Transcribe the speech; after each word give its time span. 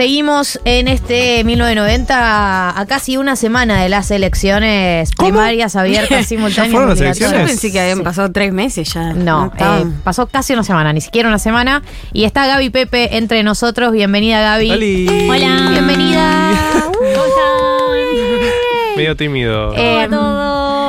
seguimos 0.00 0.58
en 0.64 0.88
este 0.88 1.44
1990 1.44 2.80
a 2.80 2.86
casi 2.86 3.18
una 3.18 3.36
semana 3.36 3.82
de 3.82 3.90
las 3.90 4.10
elecciones 4.10 5.12
primarias 5.12 5.76
abiertas 5.76 6.24
simultáneas. 6.26 6.72
fueron 6.72 6.88
las 6.88 6.98
obligatorias. 6.98 7.18
elecciones? 7.18 7.40
Yo 7.40 7.46
pensé 7.46 7.70
que 7.70 7.80
habían 7.80 8.02
pasado 8.02 8.32
tres 8.32 8.50
meses 8.50 8.90
ya. 8.94 9.12
No, 9.12 9.52
eh, 9.58 9.84
pasó 10.02 10.26
casi 10.26 10.54
una 10.54 10.64
semana, 10.64 10.94
ni 10.94 11.02
siquiera 11.02 11.28
una 11.28 11.38
semana. 11.38 11.82
Y 12.14 12.24
está 12.24 12.46
Gaby 12.46 12.70
Pepe 12.70 13.18
entre 13.18 13.42
nosotros. 13.42 13.92
Bienvenida, 13.92 14.40
Gaby. 14.40 14.70
¡Holi! 14.70 15.28
Hola. 15.28 15.66
Bienvenida. 15.68 16.52
Medio 18.96 19.16
tímido. 19.16 19.74
Eh, 19.76 20.08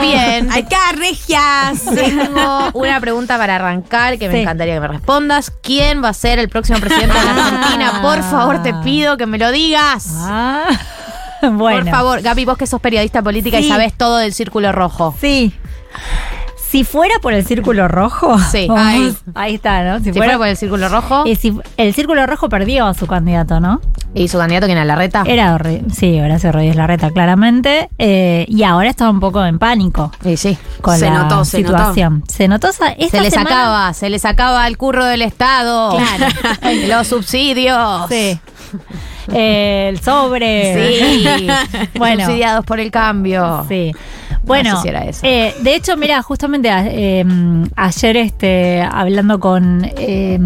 Bien. 0.02 0.52
¡Acá, 0.52 0.92
regias! 0.98 1.84
Tengo 1.94 2.70
una 2.74 3.00
pregunta 3.00 3.38
para 3.38 3.56
arrancar 3.56 4.18
que 4.18 4.28
me 4.28 4.34
Sí. 4.36 4.42
encantaría 4.42 4.74
que 4.76 4.80
me 4.80 4.88
respondas. 4.88 5.52
¿Quién 5.62 6.04
va 6.04 6.10
a 6.10 6.14
ser 6.14 6.40
el 6.40 6.50
próximo 6.50 6.80
presidente 6.80 7.18
de 7.18 7.26
la 7.26 7.32
Argentina? 7.48 8.02
Por 8.02 8.22
favor, 8.24 8.62
te 8.64 8.74
pido 8.84 9.18
que 9.18 9.26
me 9.26 9.38
lo 9.38 9.52
digas. 9.52 10.08
Ah, 10.18 10.66
bueno. 11.44 11.82
Por 11.86 11.90
favor, 11.90 12.22
Gaby, 12.22 12.46
vos 12.46 12.58
que 12.58 12.68
sos 12.68 12.82
periodista 12.82 13.22
política 13.22 13.60
y 13.60 13.64
Sí. 13.64 13.70
sabés 13.70 13.94
todo 13.98 14.18
del 14.18 14.34
círculo 14.34 14.72
rojo. 14.72 15.16
Sí. 15.20 15.54
Si 16.72 16.84
fuera 16.86 17.16
por 17.22 17.34
el 17.34 17.46
círculo 17.46 17.88
rojo. 17.90 18.40
Sí. 18.40 18.66
vamos- 18.70 18.86
Ahí. 18.86 19.16
ahí 19.36 19.56
está, 19.56 19.84
¿no? 19.84 20.00
Si 20.04 20.14
fuera 20.14 20.38
por 20.38 20.48
el 20.48 20.56
círculo 20.56 20.88
rojo 20.88 21.24
eh, 21.26 21.36
si- 21.36 21.58
el 21.78 21.94
círculo 21.94 22.26
rojo 22.26 22.48
perdió 22.48 22.86
a 22.88 22.94
su 22.94 23.08
candidato, 23.08 23.60
¿no? 23.60 23.82
y 24.14 24.28
su 24.28 24.38
candidato, 24.38 24.66
¿quién 24.66 24.78
era? 24.78 24.84
¿Larreta? 24.86 25.24
Era, 25.26 25.58
sí, 25.94 26.20
Horacio 26.20 26.52
Rodríguez 26.52 26.76
Larreta, 26.76 27.12
claramente. 27.12 27.90
eh, 27.98 28.46
y 28.50 28.64
ahora 28.64 28.90
está 28.90 29.10
un 29.10 29.22
poco 29.22 29.44
en 29.46 29.58
pánico 29.58 30.12
Sí, 30.22 30.36
sí. 30.36 30.58
con 30.82 30.98
Se 30.98 31.06
la 31.06 31.24
notó, 31.24 31.46
se 31.46 31.58
situación. 31.58 32.24
Se 32.28 32.48
notó 32.50 32.68
esa, 32.70 32.90
esta 32.92 33.18
Se 33.18 33.24
le 33.24 33.32
sacaba, 33.32 33.94
se 33.94 34.10
le 34.10 34.20
sacaba 34.20 34.68
el 34.68 34.78
curro 34.78 35.06
del 35.06 35.22
Estado. 35.22 35.98
Claro. 35.98 36.34
Los 36.88 37.08
subsidios. 37.08 38.10
Sí. 38.10 38.38
Eh, 39.34 39.88
el 39.94 40.02
sobre. 40.02 40.74
Sí. 40.92 41.48
Bueno. 41.98 42.26
Subsidiados 42.26 42.66
por 42.66 42.80
el 42.80 42.92
cambio. 42.92 43.66
Sí. 43.70 43.94
Bueno, 44.44 44.72
No 44.72 44.76
sé 44.78 44.82
si 44.84 44.88
era 44.90 45.06
eso. 45.06 45.20
eh, 45.24 45.54
de 45.62 45.76
hecho, 45.76 45.96
mira, 45.98 46.22
justamente 46.24 46.70
a- 46.70 46.86
eh, 46.88 47.24
ayer 47.76 48.18
este, 48.18 48.82
hablando 48.82 49.40
con, 49.40 49.86
eh, 49.98 50.40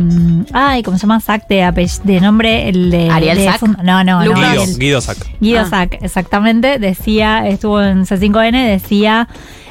ay, 0.54 0.84
¿cómo 0.84 0.98
se 0.98 1.04
llama? 1.04 1.20
Sac 1.22 1.48
de, 1.48 1.90
de 2.04 2.20
nombre, 2.22 2.68
el 2.70 2.92
de... 2.92 3.10
¿Ariel 3.10 3.38
de 3.38 3.50
No, 3.84 4.04
no, 4.04 4.24
no. 4.26 4.34
Guido, 4.36 4.64
Guido 4.78 5.02
Sac. 5.02 5.18
Guido 5.40 5.62
Ah. 5.62 5.70
Sac, 5.70 5.98
exactamente, 6.02 6.78
decía, 6.80 7.48
estuvo 7.48 7.82
en 7.82 8.06
C5N, 8.06 8.68
decía 8.68 9.28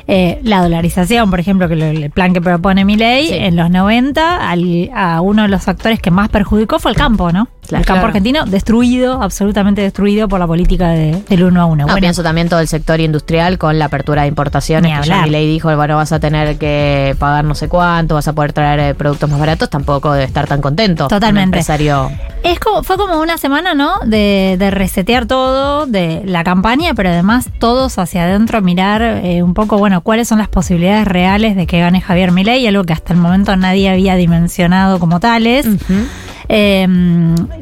eh, 0.06 0.40
la 0.42 0.62
dolarización, 0.62 1.30
por 1.30 1.40
ejemplo, 1.40 1.68
que 1.68 1.76
lo- 1.76 1.84
el 1.86 2.10
plan 2.10 2.32
que 2.32 2.40
propone 2.40 2.84
mi 2.84 2.96
ley 2.96 3.28
Sí. 3.28 3.34
en 3.34 3.56
los 3.56 3.70
90, 3.70 4.48
al- 4.48 4.90
a 4.94 5.20
uno 5.20 5.42
de 5.42 5.48
los 5.48 5.62
factores 5.62 6.00
que 6.00 6.10
más 6.10 6.28
perjudicó 6.28 6.78
fue 6.78 6.90
el 6.90 6.96
campo, 6.96 7.32
¿no? 7.32 7.48
Claro. 7.66 7.80
el 7.80 7.86
campo 7.86 8.00
Claro. 8.00 8.08
argentino 8.08 8.44
destruido, 8.44 9.22
absolutamente 9.22 9.80
destruido 9.80 10.28
por 10.28 10.38
la 10.38 10.46
política 10.46 10.90
de- 10.90 11.22
del 11.30 11.44
uno 11.44 11.62
a 11.62 11.64
uno. 11.64 11.76
No, 11.76 11.84
bueno, 11.86 11.98
pienso 12.00 12.22
también 12.22 12.50
todo 12.50 12.60
el 12.60 12.68
sector 12.68 13.00
industrial 13.00 13.56
con 13.56 13.78
la 13.78 13.86
apertura 13.86 14.20
de 14.22 14.28
importaciones. 14.28 15.00
Que 15.00 15.06
ya 15.08 15.24
ley 15.26 15.46
dijo, 15.48 15.74
bueno, 15.74 15.96
vas 15.96 16.12
a 16.12 16.20
tener 16.20 16.58
que 16.58 17.16
pagar 17.18 17.42
no 17.46 17.54
sé 17.54 17.70
cuánto, 17.70 18.16
vas 18.16 18.28
a 18.28 18.34
poder 18.34 18.52
traer 18.52 18.80
eh, 18.80 18.94
productos 18.94 19.30
más 19.30 19.40
baratos. 19.40 19.70
Tampoco 19.70 20.12
debe 20.12 20.26
estar 20.26 20.46
tan 20.46 20.60
contento. 20.60 21.08
Totalmente. 21.08 21.38
Un 21.40 21.44
empresario. 21.54 22.10
Es 22.42 22.60
como, 22.60 22.82
fue 22.82 22.98
como 22.98 23.18
una 23.18 23.38
semana, 23.38 23.72
¿no? 23.72 23.94
De, 24.04 24.56
de 24.58 24.70
resetear 24.70 25.24
todo, 25.24 25.86
de 25.86 26.20
la 26.26 26.44
campaña, 26.44 26.92
pero 26.92 27.08
además 27.08 27.48
todos 27.58 27.96
hacia 27.98 28.24
adentro 28.24 28.60
mirar 28.60 29.00
eh, 29.00 29.42
un 29.42 29.54
poco, 29.54 29.78
bueno, 29.78 29.93
cuáles 30.02 30.28
son 30.28 30.38
las 30.38 30.48
posibilidades 30.48 31.06
reales 31.06 31.56
de 31.56 31.66
que 31.66 31.80
gane 31.80 32.00
Javier 32.00 32.32
Milei, 32.32 32.66
algo 32.66 32.84
que 32.84 32.92
hasta 32.92 33.12
el 33.12 33.18
momento 33.18 33.56
nadie 33.56 33.90
había 33.90 34.16
dimensionado 34.16 34.98
como 34.98 35.20
tales. 35.20 35.66
Eh, 36.48 36.86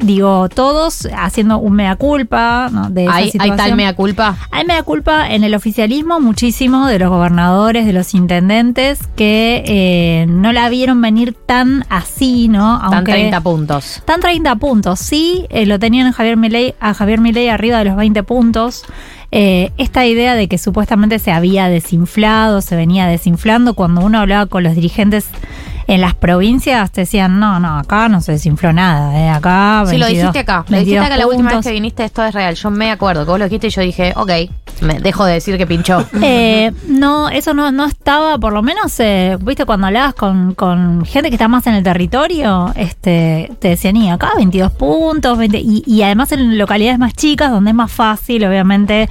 digo, 0.01 0.49
todos 0.49 1.07
haciendo 1.15 1.57
un 1.57 1.73
mea 1.73 1.95
culpa 1.95 2.69
¿no? 2.71 2.89
de 2.89 3.05
esa 3.05 3.15
¿Hay, 3.15 3.51
tal 3.55 3.75
mea 3.75 3.95
culpa? 3.95 4.35
Hay 4.51 4.65
mea 4.65 4.83
culpa 4.83 5.29
en 5.29 5.43
el 5.43 5.55
oficialismo 5.55 6.19
muchísimo 6.19 6.87
de 6.87 6.99
los 6.99 7.09
gobernadores, 7.09 7.85
de 7.85 7.93
los 7.93 8.13
intendentes 8.13 8.99
que 9.15 9.63
eh, 9.65 10.25
no 10.27 10.51
la 10.51 10.69
vieron 10.69 11.01
venir 11.01 11.33
tan 11.33 11.85
así, 11.89 12.47
¿no? 12.49 12.81
Están 12.83 13.03
30 13.03 13.41
puntos. 13.41 13.97
Están 13.97 14.19
30 14.19 14.55
puntos, 14.57 14.99
sí, 14.99 15.45
eh, 15.49 15.65
lo 15.65 15.79
tenían 15.79 16.07
en 16.07 16.13
Javier 16.13 16.37
Milei, 16.37 16.75
a 16.79 16.93
Javier 16.93 17.21
Milei 17.21 17.49
arriba 17.49 17.79
de 17.79 17.85
los 17.85 17.95
20 17.95 18.23
puntos. 18.23 18.83
Eh, 19.35 19.71
esta 19.79 20.05
idea 20.05 20.35
de 20.35 20.47
que 20.47 20.59
supuestamente 20.59 21.17
se 21.17 21.31
había 21.31 21.67
desinflado, 21.67 22.61
se 22.61 22.75
venía 22.75 23.07
desinflando, 23.07 23.73
cuando 23.73 24.01
uno 24.01 24.19
hablaba 24.19 24.45
con 24.45 24.61
los 24.61 24.75
dirigentes 24.75 25.25
en 25.87 26.01
las 26.01 26.13
provincias, 26.13 26.91
te 26.91 27.01
decían, 27.01 27.39
no, 27.39 27.59
no, 27.59 27.79
acá 27.79 28.09
no 28.09 28.21
se 28.21 28.33
desinfló 28.33 28.73
nada, 28.73 29.19
eh, 29.19 29.29
acá... 29.29 29.85
Sí, 29.87 29.97
lo 29.97 30.05
22 30.05 30.09
dijiste 30.09 30.39
acá. 30.39 30.57
Lo 30.69 30.77
dijiste 30.77 30.99
22 30.99 31.05
acá 31.07 31.17
la 31.17 31.25
última 31.27 31.49
vez 31.49 31.65
que 31.65 31.71
viniste, 31.71 32.03
esto 32.03 32.23
es 32.23 32.35
real. 32.35 32.53
Yo 32.53 32.69
me 32.69 32.91
acuerdo 32.91 33.25
que 33.25 33.31
vos 33.31 33.39
lo 33.39 33.45
dijiste 33.45 33.67
y 33.67 33.69
yo 33.71 33.81
dije, 33.81 34.13
ok, 34.15 34.31
me 34.83 34.99
dejo 34.99 35.25
de 35.25 35.33
decir 35.33 35.57
que 35.57 35.67
pinchó. 35.67 36.05
Eh, 36.25 36.71
no, 36.87 37.29
eso 37.29 37.53
no, 37.53 37.71
no 37.71 37.85
estaba, 37.85 38.37
por 38.37 38.53
lo 38.53 38.63
menos, 38.63 38.97
eh, 38.99 39.37
viste, 39.41 39.65
cuando 39.65 39.87
hablabas 39.87 40.13
con, 40.13 40.53
con 40.53 41.05
gente 41.05 41.29
que 41.29 41.35
está 41.35 41.49
más 41.49 41.67
en 41.67 41.73
el 41.73 41.83
territorio, 41.83 42.71
este, 42.75 43.51
te 43.59 43.69
decían, 43.69 43.97
y 43.97 44.09
acá 44.09 44.31
22 44.37 44.71
puntos, 44.71 45.37
20, 45.37 45.59
y, 45.59 45.83
y 45.85 46.01
además 46.03 46.31
en 46.31 46.57
localidades 46.57 46.97
más 46.97 47.13
chicas, 47.13 47.51
donde 47.51 47.71
es 47.71 47.75
más 47.75 47.91
fácil, 47.91 48.45
obviamente, 48.45 49.09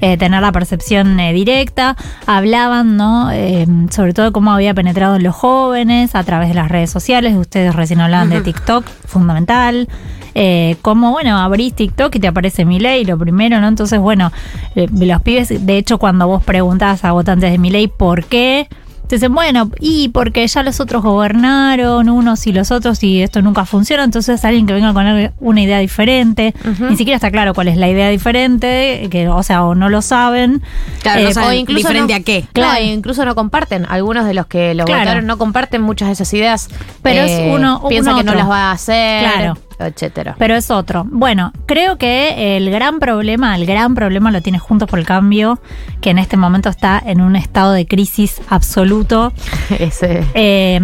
eh, 0.00 0.16
tener 0.16 0.42
la 0.42 0.52
percepción 0.52 1.18
eh, 1.20 1.32
directa, 1.32 1.96
hablaban, 2.26 2.96
¿no? 2.96 3.30
Eh, 3.32 3.66
sobre 3.90 4.12
todo 4.12 4.26
de 4.26 4.32
cómo 4.32 4.52
había 4.52 4.74
penetrado 4.74 5.16
en 5.16 5.22
los 5.22 5.34
jóvenes 5.34 6.14
a 6.14 6.22
través 6.24 6.48
de 6.48 6.54
las 6.54 6.68
redes 6.68 6.90
sociales, 6.90 7.34
ustedes 7.36 7.74
recién 7.74 8.00
hablaban 8.00 8.30
de 8.30 8.40
TikTok, 8.40 8.84
fundamental. 9.06 9.88
Eh, 10.34 10.76
como, 10.82 11.10
bueno, 11.10 11.38
abrís 11.38 11.74
TikTok 11.74 12.14
y 12.16 12.20
te 12.20 12.28
aparece 12.28 12.64
mi 12.64 12.78
ley, 12.78 13.04
lo 13.04 13.18
primero, 13.18 13.60
¿no? 13.60 13.68
Entonces, 13.68 13.98
bueno, 14.00 14.30
eh, 14.74 14.86
los 14.92 15.22
pibes, 15.22 15.48
de 15.66 15.76
hecho, 15.78 15.98
cuando 15.98 16.26
vos 16.26 16.42
preguntás 16.44 17.04
a 17.04 17.12
votantes 17.12 17.50
de 17.50 17.58
mi 17.58 17.70
ley 17.70 17.88
por 17.88 18.24
qué, 18.24 18.68
te 19.08 19.16
dicen, 19.16 19.34
bueno, 19.34 19.68
y 19.80 20.10
porque 20.10 20.46
ya 20.46 20.62
los 20.62 20.78
otros 20.78 21.02
gobernaron, 21.02 22.08
unos 22.08 22.46
y 22.46 22.52
los 22.52 22.70
otros, 22.70 23.02
y 23.02 23.22
esto 23.22 23.42
nunca 23.42 23.64
funciona, 23.64 24.04
entonces 24.04 24.44
alguien 24.44 24.66
que 24.66 24.72
venga 24.72 24.92
con 24.92 25.04
una 25.40 25.60
idea 25.60 25.80
diferente, 25.80 26.54
ni 26.88 26.96
siquiera 26.96 27.16
está 27.16 27.32
claro 27.32 27.52
cuál 27.52 27.66
es 27.66 27.76
la 27.76 27.88
idea 27.88 28.08
diferente, 28.08 29.08
que, 29.10 29.28
o 29.28 29.42
sea, 29.42 29.64
o 29.64 29.74
no 29.74 29.88
lo 29.88 30.00
saben. 30.00 30.62
Claro, 31.02 31.22
no 31.22 31.28
Eh, 31.28 31.34
saben 31.34 31.48
o 31.50 31.52
incluso 31.54 31.88
diferente 31.88 32.12
no- 32.14 32.20
a 32.20 32.22
qué. 32.22 32.44
Claro, 32.52 32.70
Claro. 32.70 32.84
e 32.84 32.92
incluso 32.92 33.24
no 33.24 33.34
comparten. 33.34 33.84
Algunos 33.88 34.26
de 34.26 34.34
los 34.34 34.46
que 34.46 34.74
lo 34.76 34.84
Claro. 34.84 35.00
votaron 35.00 35.26
no 35.26 35.38
comparten 35.38 35.82
muchas 35.82 36.06
de 36.06 36.12
esas 36.12 36.32
ideas. 36.32 36.68
Pero 37.02 37.22
es 37.22 37.52
uno- 37.52 37.82
Piensa 37.88 38.10
uno 38.12 38.18
que 38.20 38.24
no 38.24 38.34
las 38.34 38.48
va 38.48 38.70
a 38.70 38.72
hacer. 38.72 39.24
Claro. 39.24 39.58
Etcétera. 39.86 40.36
Pero 40.38 40.54
es 40.54 40.70
otro. 40.70 41.06
Bueno, 41.10 41.52
creo 41.66 41.96
que 41.96 42.56
el 42.56 42.70
gran 42.70 42.98
problema, 42.98 43.56
el 43.56 43.66
gran 43.66 43.94
problema 43.94 44.30
lo 44.30 44.42
tiene 44.42 44.58
Juntos 44.58 44.88
por 44.88 44.98
el 44.98 45.06
Cambio, 45.06 45.60
que 46.00 46.10
en 46.10 46.18
este 46.18 46.36
momento 46.36 46.68
está 46.68 47.02
en 47.04 47.20
un 47.20 47.36
estado 47.36 47.72
de 47.72 47.86
crisis 47.86 48.40
absoluto. 48.48 49.32
Ese. 49.78 50.24
Eh, 50.34 50.80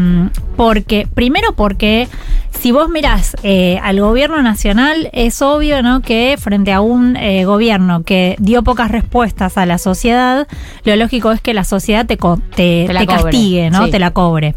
porque, 0.56 1.06
primero 1.14 1.52
porque 1.54 2.08
si 2.58 2.72
vos 2.72 2.88
mirás 2.88 3.36
eh, 3.42 3.78
al 3.82 4.00
gobierno 4.00 4.40
nacional, 4.42 5.10
es 5.12 5.42
obvio 5.42 5.82
¿no? 5.82 6.00
que 6.00 6.36
frente 6.38 6.72
a 6.72 6.80
un 6.80 7.16
eh, 7.16 7.44
gobierno 7.44 8.02
que 8.02 8.34
dio 8.38 8.62
pocas 8.62 8.90
respuestas 8.90 9.58
a 9.58 9.66
la 9.66 9.76
sociedad, 9.78 10.48
lo 10.84 10.96
lógico 10.96 11.32
es 11.32 11.40
que 11.42 11.52
la 11.52 11.64
sociedad 11.64 12.06
te, 12.06 12.16
co- 12.16 12.40
te, 12.56 12.84
Te 12.86 12.92
la 12.94 13.00
te 13.00 13.06
cobre, 13.06 13.22
castigue, 13.22 13.70
¿no? 13.70 13.84
sí. 13.84 13.90
Te 13.90 13.98
la 13.98 14.10
cobre. 14.12 14.54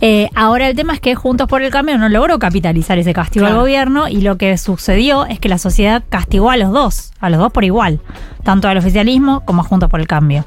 Eh, 0.00 0.28
ahora 0.34 0.68
el 0.68 0.74
tema 0.74 0.94
es 0.94 1.00
que 1.00 1.14
Juntos 1.14 1.46
por 1.46 1.62
el 1.62 1.70
Cambio 1.70 1.98
no 1.98 2.08
logró 2.08 2.38
capitalizar 2.38 2.98
ese 2.98 3.12
castigo 3.12 3.44
Claro. 3.44 3.56
al 3.56 3.60
gobierno 3.62 4.08
y 4.08 4.22
lo 4.22 4.36
que 4.38 4.56
sucedió 4.58 5.26
es 5.26 5.38
que 5.38 5.48
la 5.48 5.58
sociedad 5.58 6.02
castigó 6.08 6.50
a 6.50 6.56
los 6.56 6.72
dos, 6.72 7.12
a 7.20 7.28
los 7.30 7.38
dos 7.38 7.52
por 7.52 7.64
igual, 7.64 8.00
tanto 8.42 8.68
al 8.68 8.76
oficialismo 8.78 9.44
como 9.44 9.62
a 9.62 9.64
Juntos 9.64 9.88
por 9.88 10.00
el 10.00 10.06
Cambio. 10.06 10.44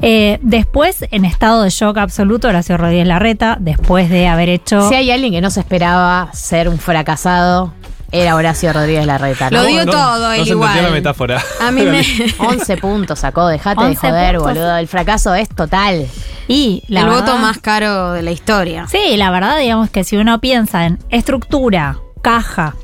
Eh, 0.00 0.38
después, 0.42 1.04
en 1.10 1.24
estado 1.24 1.62
de 1.62 1.70
shock 1.70 1.98
absoluto, 1.98 2.48
Horacio 2.48 2.76
Rodríguez 2.76 3.06
Larreta, 3.06 3.56
después 3.60 4.10
de 4.10 4.26
haber 4.28 4.48
hecho... 4.48 4.88
Si 4.88 4.94
hay 4.94 5.10
alguien 5.10 5.32
que 5.32 5.40
no 5.40 5.50
se 5.50 5.60
esperaba 5.60 6.30
ser 6.32 6.68
un 6.68 6.78
fracasado, 6.78 7.72
era 8.12 8.34
Horacio 8.36 8.72
Rodríguez 8.72 9.06
Larreta. 9.06 9.50
¿no? 9.50 9.62
Lo 9.62 9.66
dio 9.66 9.86
todo, 9.86 10.26
no 10.28 10.32
él 10.32 10.44
se 10.44 10.50
igual. 10.50 10.70
entendió 10.70 10.90
la 10.90 10.94
metáfora. 10.96 11.42
A 11.60 11.70
mí 11.70 11.82
me... 11.86 12.00
11 12.38 12.76
puntos 12.78 13.18
sacó, 13.18 13.46
dejate 13.48 13.82
de 13.82 13.90
11 13.90 14.08
joder, 14.08 14.36
puntos. 14.36 14.54
boludo. 14.54 14.76
El 14.76 14.88
fracaso 14.88 15.34
es 15.34 15.48
total. 15.48 16.06
y 16.48 16.82
la 16.88 17.00
el 17.02 17.06
voto 17.08 17.38
más 17.38 17.58
caro 17.58 18.12
de 18.12 18.22
la 18.22 18.30
historia. 18.30 18.86
Sí, 18.88 19.16
la 19.16 19.30
verdad, 19.30 19.58
digamos 19.58 19.90
que 19.90 20.04
si 20.04 20.16
uno 20.16 20.40
piensa 20.40 20.86
en 20.86 20.98
estructura, 21.10 21.98
caja, 22.22 22.74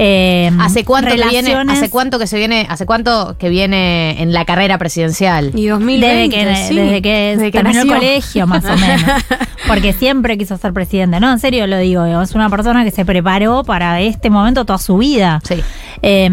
eh, 0.00 0.50
¿Hace 0.60 0.84
cuánto 0.84 1.10
que 1.10 1.28
viene? 1.28 1.54
¿Hace 1.68 1.90
cuánto 1.90 2.18
que 2.18 2.26
se 2.26 2.38
viene? 2.38 2.66
¿Hace 2.68 2.86
cuánto 2.86 3.36
que 3.36 3.48
viene 3.48 4.22
en 4.22 4.32
la 4.32 4.44
carrera 4.44 4.78
presidencial? 4.78 5.50
Y 5.54 5.66
2020, 5.66 6.06
Desde 6.06 6.30
que, 6.30 6.56
sí. 6.68 6.76
desde 6.76 7.02
que 7.02 7.36
Desde 7.36 7.50
que 7.50 7.58
terminó 7.58 7.82
el 7.82 7.88
colegio, 7.88 8.46
más 8.46 8.64
o 8.64 8.76
menos. 8.76 9.02
Porque 9.66 9.92
siempre 9.92 10.38
quiso 10.38 10.56
ser 10.56 10.72
presidente. 10.72 11.18
No, 11.18 11.32
en 11.32 11.40
serio 11.40 11.66
lo 11.66 11.78
digo. 11.78 12.06
Es 12.22 12.34
una 12.34 12.48
persona 12.48 12.84
que 12.84 12.92
se 12.92 13.04
preparó 13.04 13.64
para 13.64 14.00
este 14.00 14.30
momento 14.30 14.64
toda 14.64 14.78
su 14.78 14.98
vida. 14.98 15.40
Sí. 15.42 15.62
Eh, 16.02 16.30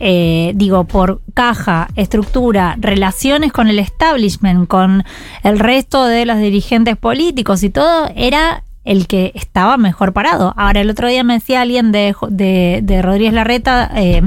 eh, 0.00 0.52
digo, 0.56 0.84
por 0.84 1.20
caja, 1.32 1.88
estructura, 1.94 2.76
relaciones 2.78 3.52
con 3.52 3.68
el 3.68 3.78
establishment, 3.78 4.66
con 4.66 5.04
el 5.44 5.58
resto 5.58 6.06
de 6.06 6.26
los 6.26 6.38
dirigentes 6.38 6.96
políticos 6.96 7.62
y 7.62 7.70
todo, 7.70 8.10
era 8.16 8.64
el 8.86 9.06
que 9.06 9.32
estaba 9.34 9.76
mejor 9.76 10.12
parado. 10.12 10.54
Ahora, 10.56 10.80
el 10.80 10.88
otro 10.88 11.08
día 11.08 11.24
me 11.24 11.34
decía 11.34 11.60
alguien 11.60 11.92
de, 11.92 12.14
de, 12.30 12.80
de 12.82 13.02
Rodríguez 13.02 13.34
Larreta, 13.34 13.90
eh, 13.94 14.22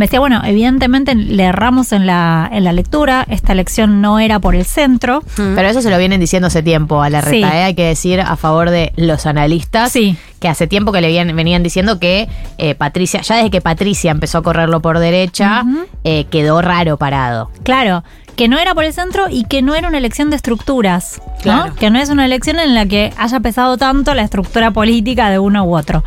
me 0.00 0.06
decía, 0.06 0.18
bueno, 0.18 0.40
evidentemente 0.46 1.14
le 1.14 1.42
erramos 1.42 1.92
en 1.92 2.06
la, 2.06 2.48
en 2.50 2.64
la 2.64 2.72
lectura, 2.72 3.26
esta 3.28 3.52
elección 3.52 4.00
no 4.00 4.18
era 4.18 4.38
por 4.40 4.54
el 4.56 4.64
centro. 4.64 5.22
Pero 5.36 5.68
eso 5.68 5.82
se 5.82 5.90
lo 5.90 5.98
vienen 5.98 6.20
diciendo 6.20 6.46
hace 6.46 6.62
tiempo 6.62 7.02
a 7.02 7.10
la 7.10 7.20
reta, 7.20 7.50
Sí. 7.50 7.56
¿eh? 7.56 7.62
hay 7.64 7.74
que 7.74 7.84
decir 7.84 8.18
a 8.22 8.34
favor 8.36 8.70
de 8.70 8.94
los 8.96 9.26
analistas. 9.26 9.92
Sí. 9.92 10.16
Que 10.40 10.48
hace 10.48 10.66
tiempo 10.66 10.90
que 10.90 11.02
le 11.02 11.08
habían- 11.08 11.36
venían 11.36 11.62
diciendo 11.62 11.98
que 12.00 12.30
eh, 12.56 12.74
Patricia, 12.74 13.20
ya 13.20 13.36
desde 13.36 13.50
que 13.50 13.60
Patricia 13.60 14.10
empezó 14.10 14.38
a 14.38 14.42
correrlo 14.42 14.80
por 14.80 14.98
derecha, 15.00 15.64
eh, 16.04 16.24
quedó 16.30 16.62
raro 16.62 16.96
parado. 16.96 17.50
Claro, 17.62 18.02
que 18.36 18.48
no 18.48 18.58
era 18.58 18.74
por 18.74 18.84
el 18.84 18.94
centro 18.94 19.26
y 19.28 19.44
que 19.44 19.60
no 19.60 19.74
era 19.74 19.86
una 19.88 19.98
elección 19.98 20.30
de 20.30 20.36
estructuras, 20.36 21.20
¿no? 21.44 21.64
Claro. 21.64 21.74
Que 21.74 21.90
no 21.90 21.98
es 21.98 22.08
una 22.08 22.24
elección 22.24 22.58
en 22.58 22.74
la 22.74 22.86
que 22.86 23.12
haya 23.18 23.38
pesado 23.40 23.76
tanto 23.76 24.14
la 24.14 24.22
estructura 24.22 24.70
política 24.70 25.28
de 25.28 25.38
uno 25.38 25.62
u 25.64 25.76
otro. 25.76 26.02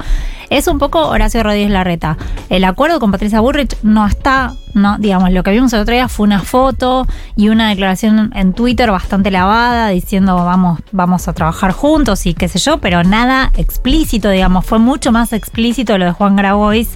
Es 0.50 0.68
un 0.68 0.80
poco 0.80 1.08
Horacio 1.08 1.44
Rodríguez 1.44 1.72
Larreta. 1.72 2.18
El 2.50 2.64
acuerdo 2.64 3.00
con 3.00 3.12
Patricia 3.12 3.40
Burrich 3.40 3.76
no 3.84 4.06
está, 4.06 4.54
no, 4.74 4.98
digamos, 4.98 5.32
lo 5.32 5.44
que 5.44 5.52
vimos 5.52 5.74
el 5.74 5.82
otro 5.82 5.94
día 5.94 6.08
fue 6.08 6.26
una 6.26 6.42
foto 6.42 7.08
y 7.36 7.50
una 7.50 7.70
declaración 7.70 8.32
en 8.36 8.54
Twitter 8.54 8.92
bastante 8.92 9.32
lavada 9.32 9.90
diciendo 9.90 10.36
vamos, 10.36 10.80
vamos 10.92 11.28
a 11.28 11.34
trabajar 11.34 11.72
juntos 11.72 12.26
y 12.26 12.34
qué 12.34 12.48
sé 12.48 12.60
yo, 12.60 12.80
pero 12.80 13.04
nada 13.04 13.52
explícito, 13.56 14.30
digamos, 14.30 14.66
fue 14.66 14.80
mucho 14.80 15.12
más 15.12 15.34
explícito 15.34 15.98
lo 15.98 16.06
de 16.06 16.12
Juan 16.12 16.36
Grabois 16.36 16.90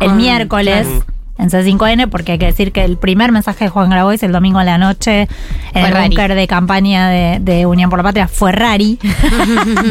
el 0.00 0.14
miércoles 0.14 0.86
claro. 0.86 1.19
En 1.40 1.48
C5N, 1.50 2.08
porque 2.10 2.32
hay 2.32 2.38
que 2.38 2.46
decir 2.46 2.70
que 2.72 2.84
el 2.84 2.98
primer 2.98 3.32
mensaje 3.32 3.64
de 3.64 3.70
Juan 3.70 3.88
Grabois 3.90 4.22
el 4.22 4.32
domingo 4.32 4.58
a 4.58 4.64
la 4.64 4.76
noche 4.78 5.22
en 5.22 5.28
Fue 5.72 5.88
el 5.88 5.94
búnker 6.08 6.34
de 6.34 6.46
campaña 6.46 7.08
de, 7.08 7.38
de 7.40 7.64
Unión 7.66 7.88
por 7.88 7.98
la 7.98 8.02
Patria 8.02 8.28
fue 8.28 8.52
rari. 8.52 8.98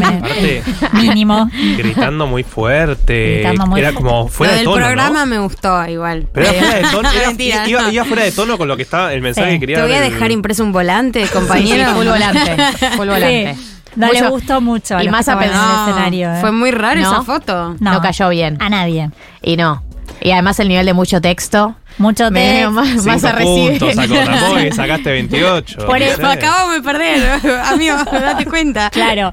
Aparte, 0.03 0.63
mínimo. 0.93 1.49
gritando 1.77 2.27
muy 2.27 2.43
fuerte. 2.43 3.35
Gritando 3.41 3.65
muy 3.67 3.79
Era 3.79 3.93
como 3.93 4.27
fuera 4.27 4.53
de 4.53 4.59
del 4.59 4.65
tono, 4.65 4.77
programa 4.85 5.19
¿no? 5.21 5.25
me 5.25 5.39
gustó 5.39 5.85
igual. 5.87 6.27
Pero 6.31 6.47
era 6.47 6.59
fuera 6.59 6.75
de 6.75 6.81
tono. 6.91 7.11
era- 7.11 7.27
Mentira, 7.27 7.67
iba, 7.67 7.81
no. 7.83 7.91
iba 7.91 8.05
fuera 8.05 8.23
de 8.23 8.31
tono 8.31 8.57
con 8.57 8.67
lo 8.67 8.75
que 8.77 8.83
estaba 8.83 9.13
el 9.13 9.21
mensaje 9.21 9.47
Sí. 9.49 9.53
que 9.55 9.59
quería 9.61 9.75
Te 9.77 9.81
voy 9.83 9.91
a 9.93 10.05
el- 10.05 10.13
dejar 10.13 10.31
impreso 10.31 10.63
un 10.63 10.71
volante, 10.71 11.25
Sí, 11.25 11.33
compañero. 11.33 11.91
full 11.95 12.07
volante. 12.07 12.55
Full 12.95 13.07
volante. 13.07 13.55
Sí. 13.55 13.75
No 13.95 14.11
le 14.13 14.21
gustó 14.29 14.61
mucho. 14.61 14.97
a 14.97 15.03
y 15.03 15.09
más 15.09 15.21
estaban 15.21 15.43
apenas- 15.45 15.63
en 15.63 15.69
el 15.71 15.75
No, 15.75 15.89
escenario. 15.89 16.33
¿eh? 16.35 16.41
Fue 16.41 16.51
muy 16.51 16.71
raro 16.71 17.01
¿No? 17.01 17.11
esa 17.11 17.23
foto. 17.23 17.75
No 17.79 18.01
cayó 18.01 18.29
bien. 18.29 18.57
A 18.61 18.69
nadie. 18.69 19.09
Y 19.41 19.57
no. 19.57 19.81
Y 20.21 20.31
además 20.31 20.59
el 20.59 20.67
nivel 20.67 20.85
de 20.85 20.93
mucho 20.93 21.21
texto. 21.21 21.75
Mucho 21.97 22.31
texto. 22.31 22.71
más, 22.71 22.87
Cinco 22.89 23.05
más 23.05 23.23
a 23.23 23.37
puntos 23.37 23.95
sacó 23.95 24.13
Ramón 24.25 24.67
y 24.67 24.71
sacaste 24.71 25.11
28. 25.11 25.85
Por 25.85 26.01
eso 26.01 26.15
sé. 26.17 26.25
Acabamos 26.25 26.75
de 26.75 26.81
perder, 26.81 27.39
amigo, 27.65 27.95
date 28.11 28.45
cuenta. 28.45 28.89
Claro, 28.89 29.31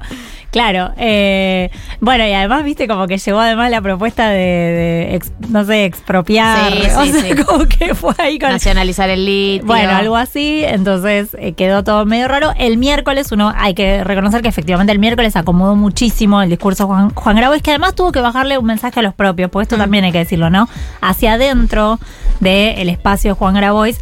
claro. 0.51 0.91
eh, 0.97 1.69
bueno, 1.99 2.25
y 2.27 2.33
además, 2.33 2.63
viste, 2.63 2.87
como 2.87 3.07
que 3.07 3.17
llegó 3.17 3.39
además 3.39 3.71
la 3.71 3.81
propuesta 3.81 4.29
de, 4.29 4.37
de 4.37 5.15
ex- 5.15 5.31
no 5.49 5.65
sé, 5.65 5.85
expropiar. 5.85 6.71
Sí, 6.73 6.79
o 6.97 7.03
sí, 7.03 7.11
sea, 7.11 7.21
sí. 7.35 7.43
como 7.43 7.65
que 7.67 7.95
fue 7.95 8.13
ahí 8.19 8.39
con. 8.39 8.49
Nacionalizar 8.51 9.09
el 9.09 9.25
litio. 9.25 9.65
Bueno, 9.67 9.95
algo 9.95 10.15
así, 10.15 10.63
entonces 10.65 11.35
eh, 11.39 11.53
quedó 11.53 11.83
todo 11.83 12.05
medio 12.05 12.27
raro. 12.27 12.51
El 12.57 12.77
miércoles, 12.77 13.31
uno 13.31 13.53
hay 13.55 13.73
que 13.73 14.03
reconocer 14.03 14.41
que 14.41 14.47
efectivamente 14.47 14.91
el 14.93 14.99
miércoles 14.99 15.35
acomodó 15.35 15.75
muchísimo 15.75 16.41
el 16.41 16.49
discurso 16.49 16.83
de 16.83 16.87
Juan, 16.87 17.09
Juan 17.13 17.35
Grabois, 17.35 17.61
que 17.61 17.71
además 17.71 17.95
tuvo 17.95 18.11
que 18.11 18.21
bajarle 18.21 18.57
un 18.57 18.65
mensaje 18.65 18.99
a 18.99 19.03
los 19.03 19.13
propios, 19.13 19.49
porque 19.49 19.63
esto 19.63 19.77
también 19.77 20.03
hay 20.05 20.11
que 20.11 20.19
decirlo, 20.19 20.49
¿no? 20.49 20.67
Hacia 21.01 21.33
adentro 21.33 21.99
del 22.39 22.89
espacio 22.89 23.31
de 23.31 23.35
Juan 23.37 23.55
Grabois. 23.55 23.99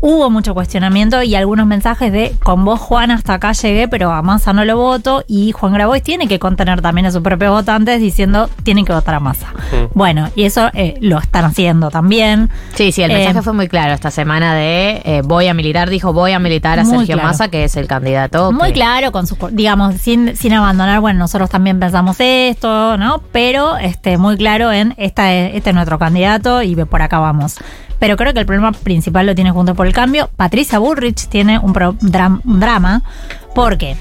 Hubo 0.00 0.30
mucho 0.30 0.54
cuestionamiento 0.54 1.22
y 1.22 1.34
algunos 1.34 1.66
mensajes 1.66 2.12
de 2.12 2.34
con 2.44 2.64
vos 2.64 2.78
Juan 2.78 3.10
hasta 3.10 3.34
acá 3.34 3.52
llegué, 3.52 3.88
pero 3.88 4.12
a 4.12 4.22
Massa 4.22 4.52
no 4.52 4.64
lo 4.64 4.76
voto 4.76 5.24
y 5.26 5.52
Juan 5.52 5.72
Grabois 5.72 6.02
tiene 6.02 6.28
que 6.28 6.38
contener 6.38 6.82
también 6.82 7.06
a 7.06 7.10
sus 7.10 7.22
propios 7.22 7.50
votantes 7.50 8.00
diciendo 8.00 8.48
tienen 8.62 8.84
que 8.84 8.92
votar 8.92 9.14
a 9.14 9.20
Massa. 9.20 9.48
Mm. 9.72 9.98
Bueno, 9.98 10.28
y 10.36 10.44
eso 10.44 10.68
eh, 10.74 10.96
lo 11.00 11.18
están 11.18 11.44
haciendo 11.46 11.90
también. 11.90 12.50
Sí, 12.74 12.92
sí, 12.92 13.02
el 13.02 13.10
Eh, 13.10 13.14
mensaje 13.14 13.42
fue 13.42 13.52
muy 13.54 13.68
claro 13.68 13.94
esta 13.94 14.10
semana 14.10 14.54
de 14.54 15.00
eh, 15.04 15.22
voy 15.24 15.48
a 15.48 15.54
militar, 15.54 15.88
dijo 15.88 16.12
voy 16.12 16.32
a 16.32 16.38
militar 16.38 16.78
a 16.78 16.84
Sergio 16.84 17.14
claro. 17.14 17.22
Massa, 17.28 17.48
que 17.48 17.64
es 17.64 17.74
el 17.76 17.86
candidato. 17.88 18.52
Muy 18.52 18.68
que- 18.68 18.74
claro, 18.74 19.12
con 19.12 19.26
sus, 19.26 19.38
digamos, 19.52 19.96
sin, 19.96 20.36
sin 20.36 20.52
abandonar, 20.52 21.00
bueno, 21.00 21.18
nosotros 21.20 21.48
también 21.50 21.80
pensamos 21.80 22.16
esto, 22.20 22.96
¿no? 22.98 23.22
Pero 23.32 23.76
este, 23.78 24.18
muy 24.18 24.36
claro 24.36 24.70
en 24.72 24.94
esta, 24.98 25.32
es- 25.32 25.54
este 25.54 25.70
es 25.70 25.74
nuestro 25.74 25.98
candidato 25.98 26.62
y 26.62 26.76
por 26.84 27.00
acá 27.02 27.18
vamos. 27.18 27.56
Pero 27.98 28.16
creo 28.16 28.32
que 28.34 28.40
el 28.40 28.46
problema 28.46 28.72
principal 28.72 29.26
lo 29.26 29.34
tiene 29.34 29.50
junto 29.50 29.74
por 29.74 29.86
el 29.86 29.92
cambio. 29.92 30.28
Patricia 30.36 30.78
Bullrich 30.78 31.28
tiene 31.28 31.58
un, 31.58 31.72
pro- 31.72 31.96
un 32.00 32.60
drama 32.60 33.02
porque 33.54 33.96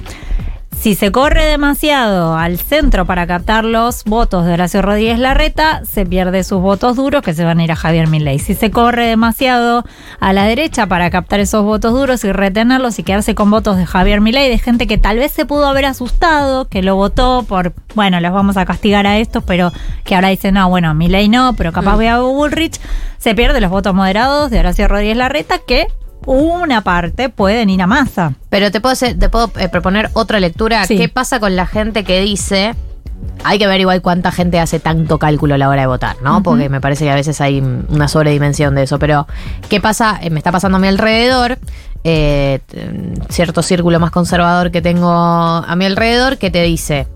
si 0.85 0.93
se 0.93 1.11
corre 1.11 1.45
demasiado 1.45 2.37
al 2.37 2.59
centro 2.59 3.07
para 3.07 3.25
captar 3.25 3.65
los 3.65 4.03
votos 4.03 4.45
de 4.45 4.53
Horacio 4.53 4.83
Rodríguez 4.83 5.17
Larreta, 5.17 5.81
se 5.83 6.05
pierde 6.05 6.43
sus 6.43 6.61
votos 6.61 6.95
duros 6.95 7.23
que 7.23 7.33
se 7.33 7.43
van 7.43 7.57
a 7.57 7.63
ir 7.63 7.71
a 7.71 7.75
Javier 7.75 8.07
Milei. 8.07 8.37
Si 8.37 8.53
se 8.53 8.69
corre 8.69 9.07
demasiado 9.07 9.83
a 10.19 10.31
la 10.31 10.43
derecha 10.43 10.85
para 10.85 11.09
captar 11.09 11.39
esos 11.39 11.63
votos 11.63 11.91
duros 11.93 12.23
y 12.23 12.31
retenerlos 12.31 12.99
y 12.99 13.03
quedarse 13.03 13.33
con 13.33 13.49
votos 13.49 13.77
de 13.77 13.87
Javier 13.87 14.21
Milei, 14.21 14.47
de 14.47 14.59
gente 14.59 14.85
que 14.85 14.99
tal 14.99 15.17
vez 15.17 15.31
se 15.31 15.47
pudo 15.47 15.65
haber 15.65 15.85
asustado, 15.85 16.65
que 16.65 16.83
lo 16.83 16.95
votó 16.95 17.43
por, 17.49 17.73
bueno, 17.95 18.19
los 18.19 18.31
vamos 18.31 18.55
a 18.55 18.65
castigar 18.67 19.07
a 19.07 19.17
estos, 19.17 19.43
pero 19.43 19.71
que 20.03 20.13
ahora 20.13 20.27
dicen, 20.27 20.53
no, 20.53 20.69
bueno, 20.69 20.93
Milei 20.93 21.29
no, 21.29 21.55
pero 21.55 21.71
capaz 21.71 21.95
voy 21.95 22.05
a 22.05 22.19
Bullrich, 22.19 22.79
se 23.17 23.33
pierde 23.33 23.59
los 23.59 23.71
votos 23.71 23.95
moderados 23.95 24.51
de 24.51 24.59
Horacio 24.59 24.87
Rodríguez 24.87 25.17
Larreta 25.17 25.57
que 25.57 25.87
una 26.25 26.81
parte 26.81 27.29
pueden 27.29 27.69
ir 27.69 27.81
a 27.81 27.87
masa. 27.87 28.33
Pero 28.49 28.71
te 28.71 28.81
puedo, 28.81 28.93
hacer- 28.93 29.17
te 29.17 29.29
puedo 29.29 29.51
eh, 29.59 29.69
proponer 29.69 30.09
otra 30.13 30.39
lectura. 30.39 30.85
Sí. 30.85 30.97
¿Qué 30.97 31.09
pasa 31.09 31.39
con 31.39 31.55
la 31.55 31.65
gente 31.65 32.03
que 32.03 32.21
dice... 32.21 32.75
Hay 33.43 33.59
que 33.59 33.67
ver 33.67 33.79
igual 33.79 34.01
cuánta 34.01 34.31
gente 34.31 34.59
hace 34.59 34.79
tanto 34.79 35.19
cálculo 35.19 35.55
a 35.55 35.57
la 35.57 35.69
hora 35.69 35.81
de 35.81 35.87
votar, 35.87 36.17
¿no? 36.21 36.41
Porque 36.43 36.67
me 36.67 36.81
parece 36.81 37.05
que 37.05 37.11
a 37.11 37.15
veces 37.15 37.39
hay 37.41 37.59
una 37.59 38.07
sobredimensión 38.07 38.75
de 38.75 38.83
eso. 38.83 38.97
Pero, 38.99 39.27
¿qué 39.69 39.79
pasa? 39.79 40.19
Eh, 40.21 40.29
me 40.31 40.39
está 40.39 40.51
pasando 40.51 40.77
a 40.77 40.79
mi 40.81 40.87
alrededor, 40.87 41.57
eh, 42.03 42.59
cierto 43.29 43.61
círculo 43.61 43.99
más 43.99 44.11
conservador 44.11 44.71
que 44.71 44.81
tengo 44.81 45.09
a 45.11 45.75
mi 45.75 45.85
alrededor, 45.85 46.37
que 46.37 46.49
te 46.51 46.63
dice, 46.63 47.07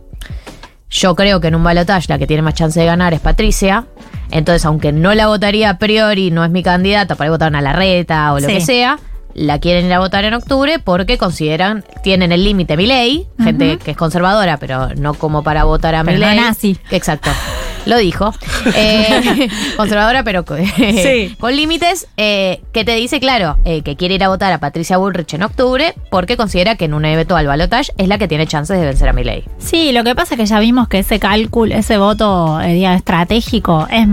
yo 0.89 1.15
creo 1.15 1.39
que 1.39 1.47
en 1.47 1.55
un 1.55 1.63
balotaje 1.63 2.05
la 2.09 2.17
que 2.17 2.27
tiene 2.27 2.41
más 2.41 2.53
chance 2.55 2.79
de 2.79 2.85
ganar 2.85 3.13
es 3.13 3.19
Patricia. 3.19 3.85
Entonces, 4.31 4.65
aunque 4.65 4.91
no 4.91 5.13
la 5.13 5.27
votaría 5.27 5.69
a 5.71 5.77
priori, 5.77 6.31
no 6.31 6.43
es 6.43 6.51
mi 6.51 6.63
candidata, 6.63 7.15
para 7.15 7.29
votar 7.31 7.55
a 7.55 7.61
la 7.61 7.73
reta 7.73 8.33
o 8.33 8.39
lo 8.39 8.47
Sí. 8.47 8.53
que 8.55 8.61
sea, 8.61 8.99
la 9.33 9.59
quieren 9.59 9.85
ir 9.85 9.93
a 9.93 9.99
votar 9.99 10.25
en 10.25 10.33
octubre 10.33 10.79
porque 10.79 11.17
consideran, 11.17 11.83
tienen 12.03 12.31
el 12.31 12.43
límite 12.43 12.75
mi 12.77 12.85
ley, 12.87 13.27
gente 13.41 13.77
que 13.77 13.91
es 13.91 13.97
conservadora, 13.97 14.57
pero 14.57 14.89
no 14.95 15.13
como 15.13 15.43
para 15.43 15.63
votar 15.63 15.95
a 15.95 16.03
mi 16.03 16.13
Pero 16.13 16.25
no 16.27 16.35
nazi. 16.35 16.77
Exacto. 16.91 17.29
Lo 17.85 17.97
dijo. 17.97 18.33
Eh, 18.75 19.49
conservadora, 19.77 20.23
pero 20.23 20.43
Sí. 20.77 21.35
con 21.39 21.55
límites, 21.55 22.07
eh, 22.17 22.61
que 22.73 22.85
te 22.85 22.95
dice, 22.95 23.19
claro, 23.19 23.57
eh, 23.65 23.81
que 23.81 23.95
quiere 23.95 24.15
ir 24.15 24.23
a 24.23 24.29
votar 24.29 24.51
a 24.51 24.59
Patricia 24.59 24.97
Bullrich 24.97 25.33
en 25.33 25.43
octubre 25.43 25.93
porque 26.11 26.37
considera 26.37 26.75
que 26.75 26.85
en 26.85 26.93
un 26.93 27.05
eventual 27.05 27.47
balotaje 27.47 27.91
es 27.97 28.07
la 28.07 28.17
que 28.17 28.27
tiene 28.27 28.47
chances 28.47 28.79
de 28.79 28.85
vencer 28.85 29.09
a 29.09 29.13
mi 29.13 29.23
ley. 29.23 29.43
Sí, 29.57 29.91
lo 29.91 30.03
que 30.03 30.15
pasa 30.15 30.35
es 30.35 30.39
que 30.39 30.45
ya 30.45 30.59
vimos 30.59 30.87
que 30.87 30.99
ese 30.99 31.19
cálculo, 31.19 31.75
ese 31.75 31.97
voto 31.97 32.59
eh, 32.61 32.73
digamos, 32.73 32.97
estratégico 32.97 33.87
es 33.91 34.07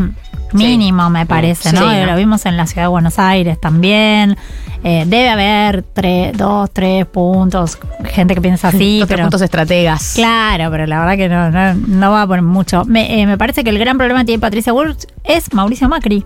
mínimo, 0.53 1.11
me 1.11 1.27
parece, 1.27 1.71
Sí, 1.71 1.77
¿no? 1.77 1.93
¿no? 1.93 2.07
Lo 2.07 2.17
vimos 2.17 2.47
en 2.47 2.57
la 2.57 2.67
ciudad 2.67 2.85
de 2.85 2.89
Buenos 2.89 3.19
Aires 3.19 3.61
también. 3.61 4.37
Eh, 4.85 5.05
debe 5.07 5.29
haber 5.31 5.83
tres, 5.83 6.37
dos, 6.37 6.71
tres 6.73 7.07
puntos, 7.07 7.79
gente 8.05 8.35
que 8.35 8.41
piensa 8.41 8.69
así, 8.69 8.99
tres 9.01 9.09
pero 9.09 9.23
puntos 9.25 9.43
estrategas. 9.43 10.13
Claro, 10.15 10.71
pero 10.71 10.87
la 10.87 11.01
verdad 11.01 11.17
que 11.17 11.29
no, 11.29 11.51
no, 11.51 11.75
no 11.75 12.11
va 12.13 12.27
por 12.27 12.41
mucho. 12.43 12.85
Me, 12.85 13.21
eh, 13.21 13.27
me 13.27 13.37
parece 13.39 13.65
que 13.65 13.71
el 13.71 13.79
gran 13.79 13.97
problema 13.99 14.21
que 14.21 14.27
tiene 14.27 14.41
Patricia 14.41 14.73
Bullrich 14.73 15.07
es 15.25 15.53
Mauricio 15.53 15.89
Macri. 15.89 16.25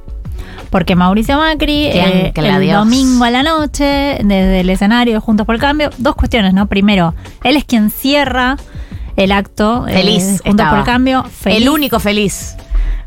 Porque 0.70 0.94
Mauricio 0.94 1.36
Macri, 1.36 1.86
eh, 1.86 2.32
el 2.34 2.60
Dios. 2.60 2.78
domingo 2.78 3.24
a 3.24 3.30
la 3.30 3.42
noche, 3.42 4.18
desde 4.22 4.60
el 4.60 4.70
escenario 4.70 5.14
de 5.14 5.20
Juntos 5.20 5.44
por 5.46 5.54
el 5.54 5.60
Cambio, 5.60 5.90
dos 5.98 6.14
cuestiones, 6.14 6.54
¿no? 6.54 6.66
Primero, 6.66 7.14
él 7.42 7.56
es 7.56 7.64
quien 7.64 7.90
cierra 7.90 8.56
el 9.16 9.32
acto 9.32 9.86
eh, 9.88 9.92
Feliz. 9.94 10.22
Juntos 10.24 10.46
estaba. 10.46 10.70
por 10.70 10.78
el 10.80 10.84
Cambio. 10.84 11.24
Feliz. 11.24 11.60
El 11.62 11.68
único 11.68 11.98
feliz. 11.98 12.56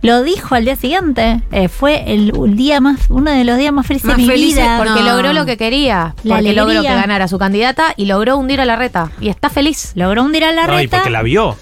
Lo 0.03 0.21
dijo 0.21 0.53
al 0.53 0.65
día 0.65 0.75
siguiente. 0.75 1.41
eh, 1.51 1.67
fue 1.69 2.13
el, 2.13 2.31
el 2.35 2.55
día 2.55 2.79
más, 2.79 2.99
uno 3.09 3.31
de 3.31 3.43
los 3.43 3.57
días 3.57 3.73
más 3.73 3.87
felices 3.87 4.07
Más 4.09 4.17
de 4.17 4.23
mi 4.23 4.29
felices 4.29 4.57
vida. 4.63 4.77
Porque 4.77 5.01
No. 5.01 5.11
logró 5.15 5.33
lo 5.33 5.45
que 5.47 5.57
quería. 5.57 6.13
La 6.23 6.35
porque 6.35 6.53
logró 6.53 6.81
que 6.81 6.87
ganara 6.89 7.27
su 7.27 7.39
candidata 7.39 7.93
y 7.97 8.05
logró 8.05 8.37
hundir 8.37 8.61
a 8.61 8.65
la 8.65 8.75
reta. 8.75 9.09
Y 9.19 9.29
está 9.29 9.49
feliz. 9.49 9.93
Logró 9.95 10.23
hundir 10.23 10.43
a 10.43 10.51
la 10.51 10.67
No, 10.67 10.73
y 10.79 10.83
reta. 10.83 10.97
porque 10.97 11.09
la 11.09 11.23
vio. 11.23 11.55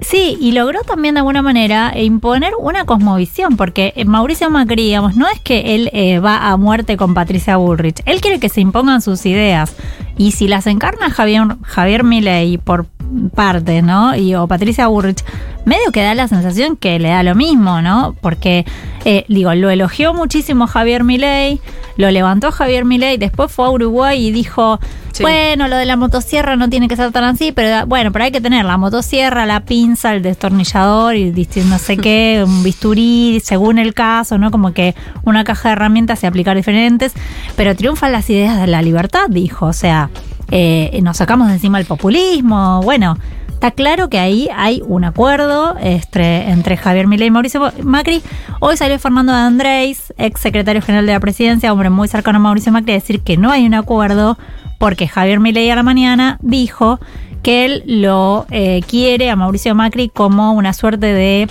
Sí, 0.00 0.36
y 0.40 0.50
logró 0.50 0.80
también 0.82 1.14
de 1.14 1.20
alguna 1.20 1.42
manera 1.42 1.92
imponer 1.96 2.54
una 2.58 2.84
cosmovisión, 2.86 3.56
porque 3.56 3.92
eh, 3.94 4.04
Mauricio 4.04 4.50
Macri, 4.50 4.82
digamos, 4.86 5.14
no 5.14 5.28
es 5.28 5.38
que 5.38 5.76
él 5.76 5.90
eh, 5.92 6.18
va 6.18 6.48
a 6.50 6.56
muerte 6.56 6.96
con 6.96 7.14
Patricia 7.14 7.56
Bullrich, 7.56 8.00
él 8.04 8.20
quiere 8.20 8.40
que 8.40 8.48
se 8.48 8.60
impongan 8.60 9.00
sus 9.00 9.24
ideas. 9.26 9.76
Y 10.18 10.32
si 10.32 10.48
las 10.48 10.66
encarna 10.66 11.08
Javier, 11.10 11.42
Javier 11.62 12.02
Milei 12.02 12.58
por 12.58 12.86
partes, 13.34 13.82
¿no? 13.82 14.16
Y 14.16 14.34
o 14.34 14.46
Patricia 14.46 14.86
Burrich, 14.88 15.24
medio 15.64 15.92
que 15.92 16.02
da 16.02 16.14
la 16.14 16.28
sensación 16.28 16.76
que 16.76 16.98
le 16.98 17.10
da 17.10 17.22
lo 17.22 17.34
mismo, 17.34 17.82
¿no? 17.82 18.14
Porque, 18.20 18.64
eh, 19.04 19.24
digo, 19.28 19.54
lo 19.54 19.70
elogió 19.70 20.14
muchísimo 20.14 20.66
Javier 20.66 21.04
Milei, 21.04 21.60
lo 21.96 22.10
levantó 22.10 22.50
Javier 22.50 22.84
Milei, 22.84 23.16
después 23.16 23.52
fue 23.52 23.66
a 23.66 23.70
Uruguay 23.70 24.26
y 24.26 24.30
dijo, 24.32 24.80
Sí. 25.12 25.22
bueno, 25.22 25.68
lo 25.68 25.76
de 25.76 25.84
la 25.84 25.96
motosierra 25.96 26.56
no 26.56 26.70
tiene 26.70 26.88
que 26.88 26.96
ser 26.96 27.12
tan 27.12 27.24
así, 27.24 27.52
pero 27.52 27.86
bueno, 27.86 28.12
pero 28.12 28.24
hay 28.24 28.30
que 28.30 28.40
tener 28.40 28.64
la 28.64 28.78
motosierra, 28.78 29.44
la 29.44 29.60
pinza, 29.60 30.14
el 30.14 30.22
destornillador 30.22 31.14
y 31.16 31.32
no 31.66 31.78
sé 31.78 31.98
qué, 31.98 32.42
un 32.46 32.62
bisturí, 32.62 33.40
según 33.44 33.78
el 33.78 33.92
caso, 33.92 34.38
¿no? 34.38 34.50
Como 34.50 34.72
que 34.72 34.94
una 35.24 35.44
caja 35.44 35.68
de 35.68 35.72
herramientas 35.74 36.22
y 36.22 36.26
aplicar 36.26 36.56
diferentes, 36.56 37.12
pero 37.56 37.76
triunfan 37.76 38.12
las 38.12 38.30
ideas 38.30 38.58
de 38.58 38.66
la 38.66 38.80
libertad, 38.80 39.26
dijo, 39.28 39.66
o 39.66 39.72
sea, 39.74 40.08
eh, 40.52 41.00
nos 41.02 41.16
sacamos 41.16 41.48
de 41.48 41.54
encima 41.54 41.80
el 41.80 41.86
populismo, 41.86 42.80
bueno. 42.82 43.16
Está 43.54 43.70
claro 43.70 44.10
que 44.10 44.18
ahí 44.18 44.48
hay 44.56 44.82
un 44.84 45.04
acuerdo 45.04 45.76
entre, 45.78 46.76
Javier 46.76 47.06
Milei 47.06 47.28
y 47.28 47.30
Mauricio 47.30 47.72
Macri. 47.84 48.20
Hoy 48.58 48.76
salió 48.76 48.98
Fernando 48.98 49.32
de 49.32 49.38
Andrés, 49.38 50.12
ex 50.18 50.40
secretario 50.40 50.82
general 50.82 51.06
de 51.06 51.12
la 51.12 51.20
presidencia, 51.20 51.72
hombre 51.72 51.88
muy 51.88 52.08
cercano 52.08 52.38
a 52.38 52.40
Mauricio 52.40 52.72
Macri, 52.72 52.90
a 52.90 52.96
decir 52.96 53.20
que 53.20 53.36
no 53.36 53.52
hay 53.52 53.64
un 53.64 53.74
acuerdo 53.74 54.36
porque 54.80 55.06
Javier 55.06 55.38
Milei 55.38 55.70
a 55.70 55.76
la 55.76 55.84
mañana 55.84 56.38
dijo 56.42 56.98
que 57.44 57.64
él 57.64 57.84
lo 57.86 58.46
eh, 58.50 58.80
quiere 58.88 59.30
a 59.30 59.36
Mauricio 59.36 59.76
Macri 59.76 60.08
como 60.08 60.54
una 60.54 60.72
suerte 60.72 61.06
de 61.06 61.48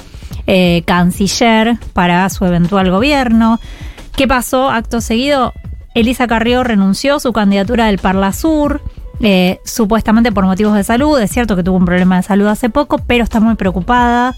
eh, 0.48 0.84
canciller 0.86 1.78
para 1.94 2.30
su 2.30 2.44
eventual 2.44 2.92
gobierno. 2.92 3.58
¿Qué 4.18 4.28
pasó? 4.28 4.70
Acto 4.70 5.00
seguido, 5.00 5.54
Elisa 5.94 6.28
Carrió 6.28 6.64
renunció 6.64 7.16
a 7.16 7.20
su 7.20 7.34
candidatura 7.34 7.86
del 7.88 7.98
Parla 7.98 8.34
Sur. 8.34 8.82
eh, 9.24 9.60
supuestamente 9.66 10.32
por 10.32 10.46
motivos 10.48 10.74
de 10.76 10.84
salud, 10.84 11.20
es 11.20 11.30
cierto 11.32 11.56
que 11.56 11.62
tuvo 11.64 11.78
un 11.78 11.86
problema 11.86 12.16
de 12.18 12.24
salud 12.24 12.48
hace 12.48 12.70
poco, 12.72 12.98
pero 13.06 13.24
está 13.24 13.40
muy 13.40 13.54
preocupada 13.54 14.36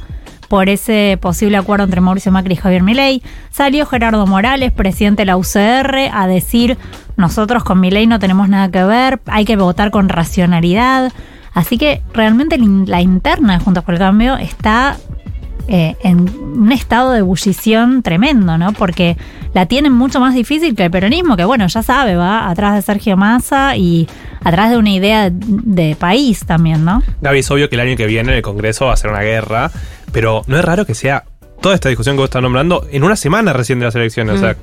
por 0.50 0.68
ese 0.68 1.18
posible 1.22 1.56
acuerdo 1.56 1.86
entre 1.86 2.02
Mauricio 2.02 2.34
Macri 2.34 2.56
y 2.56 2.58
Javier 2.58 2.84
Milei. 2.84 3.24
Salió 3.50 3.86
Gerardo 3.86 4.28
Morales, 4.28 4.74
presidente 4.74 5.22
de 5.22 5.28
la 5.28 5.38
UCR, 5.38 6.10
a 6.12 6.28
decir, 6.28 6.78
nosotros 7.16 7.64
con 7.64 7.80
Milei 7.80 8.08
no 8.08 8.20
tenemos 8.20 8.50
nada 8.50 8.70
que 8.70 8.84
ver, 8.84 9.22
hay 9.28 9.46
que 9.46 9.56
votar 9.56 9.90
con 9.90 10.10
racionalidad. 10.10 11.14
Así 11.54 11.78
que 11.78 12.02
realmente 12.14 12.58
la 12.58 12.64
in- 12.66 12.86
la 12.90 13.02
interna 13.02 13.54
de 13.58 13.64
Juntos 13.64 13.86
por 13.86 13.94
el 13.94 14.00
Cambio 14.02 14.36
está 14.36 14.98
eh, 15.68 15.96
en 16.04 16.30
un 16.30 16.72
estado 16.72 17.12
de 17.12 17.20
ebullición 17.20 18.04
tremendo, 18.04 18.58
¿no? 18.58 18.74
Porque 18.74 19.18
la 19.54 19.66
tienen 19.66 19.94
mucho 19.94 20.20
más 20.20 20.34
difícil 20.34 20.76
que 20.76 20.86
el 20.86 20.92
peronismo, 20.92 21.38
que 21.38 21.46
bueno, 21.46 21.68
ya 21.68 21.82
sabe, 21.84 22.16
va 22.16 22.50
atrás 22.50 22.76
de 22.76 22.82
Sergio 22.82 23.16
Massa 23.16 23.78
y 23.78 24.08
atrás 24.44 24.72
de 24.72 24.78
una 24.78 24.90
idea 24.90 25.30
de, 25.32 25.96
país 25.98 26.46
también, 26.46 26.84
¿no? 26.84 27.02
Gaby, 27.22 27.40
es 27.40 27.52
obvio 27.52 27.70
que 27.70 27.76
el 27.76 27.82
año 27.82 27.96
que 27.96 28.08
viene 28.08 28.32
en 28.32 28.38
el 28.38 28.42
Congreso 28.42 28.88
va 28.88 28.94
a 28.94 28.98
ser 28.98 29.10
una 29.12 29.22
guerra, 29.22 29.72
pero 30.12 30.42
no 30.48 30.58
es 30.58 30.66
raro 30.66 30.86
que 30.86 30.96
sea 30.96 31.24
toda 31.62 31.76
esta 31.76 31.88
discusión 31.88 32.16
que 32.16 32.22
vos 32.22 32.28
estás 32.28 32.42
nombrando 32.42 32.86
en 32.92 33.04
una 33.04 33.16
semana 33.16 33.54
recién 33.54 33.80
de 33.80 33.86
las 33.86 33.96
elecciones. 33.96 34.36
O 34.36 34.40
sea, 34.40 34.58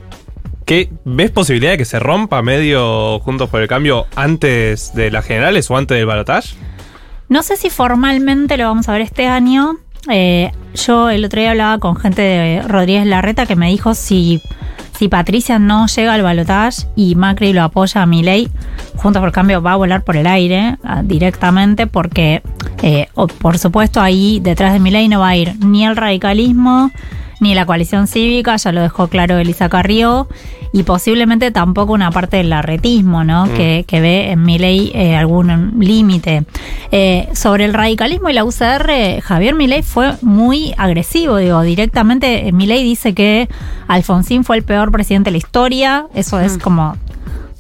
¿qué, 0.66 0.90
¿ves 1.04 1.30
posibilidad 1.30 1.73
de 1.73 1.78
que 1.78 1.85
se 1.87 1.99
rompa 1.99 2.42
medio 2.42 3.21
Juntos 3.21 3.49
por 3.49 3.62
el 3.62 3.69
Cambio 3.69 4.07
antes 4.16 4.92
de 4.95 5.11
las 5.11 5.25
generales 5.25 5.71
o 5.71 5.76
antes 5.76 5.97
del 5.97 6.07
balotaje? 6.07 6.57
No 7.28 7.42
sé 7.42 7.57
si 7.57 7.71
formalmente 7.71 8.57
lo 8.57 8.64
vamos 8.64 8.88
a 8.88 8.92
ver 8.92 9.02
este 9.02 9.28
año. 9.28 9.78
Eh, 10.09 10.50
yo 10.75 11.11
el 11.11 11.25
otro 11.25 11.40
día 11.40 11.50
hablaba 11.50 11.78
con 11.78 11.97
gente 11.97 12.23
de 12.23 12.62
Rodríguez 12.62 13.07
Larreta 13.07 13.47
que 13.47 13.57
me 13.57 13.69
dijo 13.69 13.95
si, 13.95 14.40
si 14.99 15.09
Patricia 15.09 15.59
no 15.59 15.87
llega 15.87 16.14
al 16.14 16.23
balotaje 16.23 16.87
y 16.97 17.14
Macri 17.16 17.52
lo 17.52 17.62
apoya 17.62 18.02
a 18.02 18.07
Milei, 18.07 18.49
Juntos 18.97 19.21
por 19.21 19.33
Cambio 19.33 19.62
va 19.62 19.73
a 19.73 19.76
volar 19.76 20.02
por 20.04 20.16
el 20.16 20.26
aire 20.26 20.76
ah, 20.85 21.02
directamente 21.02 21.87
porque, 21.87 22.42
eh, 22.83 23.09
por 23.38 23.59
supuesto, 23.59 24.00
ahí 24.00 24.40
detrás 24.40 24.75
de 24.75 24.78
Milei 24.78 25.09
no 25.09 25.21
va 25.21 25.28
a 25.28 25.37
ir 25.37 25.54
ni 25.64 25.87
el 25.87 25.97
radicalismo 25.97 26.90
ni 27.40 27.54
la 27.54 27.66
coalición 27.66 28.06
cívica, 28.06 28.56
ya 28.56 28.73
lo 28.73 28.82
dejó 28.82 29.09
claro 29.09 29.38
Elisa 29.38 29.68
Carrió, 29.68 30.28
y 30.73 30.85
posiblemente 30.85 31.50
tampoco 31.50 31.92
una 31.92 32.11
parte 32.12 32.37
del 32.37 32.50
larretismo, 32.50 33.25
¿no? 33.25 33.52
Que, 33.54 33.85
que 33.88 34.00
ve 34.00 34.30
en 34.30 34.44
mi 34.44 34.59
ley 34.59 34.92
algún 35.16 35.80
límite. 35.80 36.44
Eh, 36.92 37.28
sobre 37.35 37.64
el 37.64 37.75
radicalismo 37.75 38.30
y 38.30 38.32
la 38.32 38.44
UCR, 38.44 39.20
Javier 39.23 39.54
Milei 39.54 39.82
fue 39.82 40.14
muy 40.23 40.75
agresivo, 40.76 41.37
digo, 41.37 41.62
directamente 41.62 42.49
eh, 42.49 42.52
Milei 42.52 42.82
dice 42.82 43.14
que 43.14 43.49
Alfonsín 43.87 44.42
fue 44.42 44.56
el 44.56 44.64
peor 44.64 44.90
presidente 44.90 45.28
de 45.28 45.32
la 45.32 45.38
historia, 45.38 46.06
eso 46.14 46.40
es 46.40 46.59
como 46.59 46.97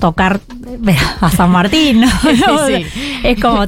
tocar 0.00 0.40
eh, 0.66 0.96
a 1.20 1.30
San 1.30 1.50
Martín, 1.50 2.00
¿no? 2.00 2.08
Sí. 2.66 2.84
Es 3.22 3.40
como 3.40 3.64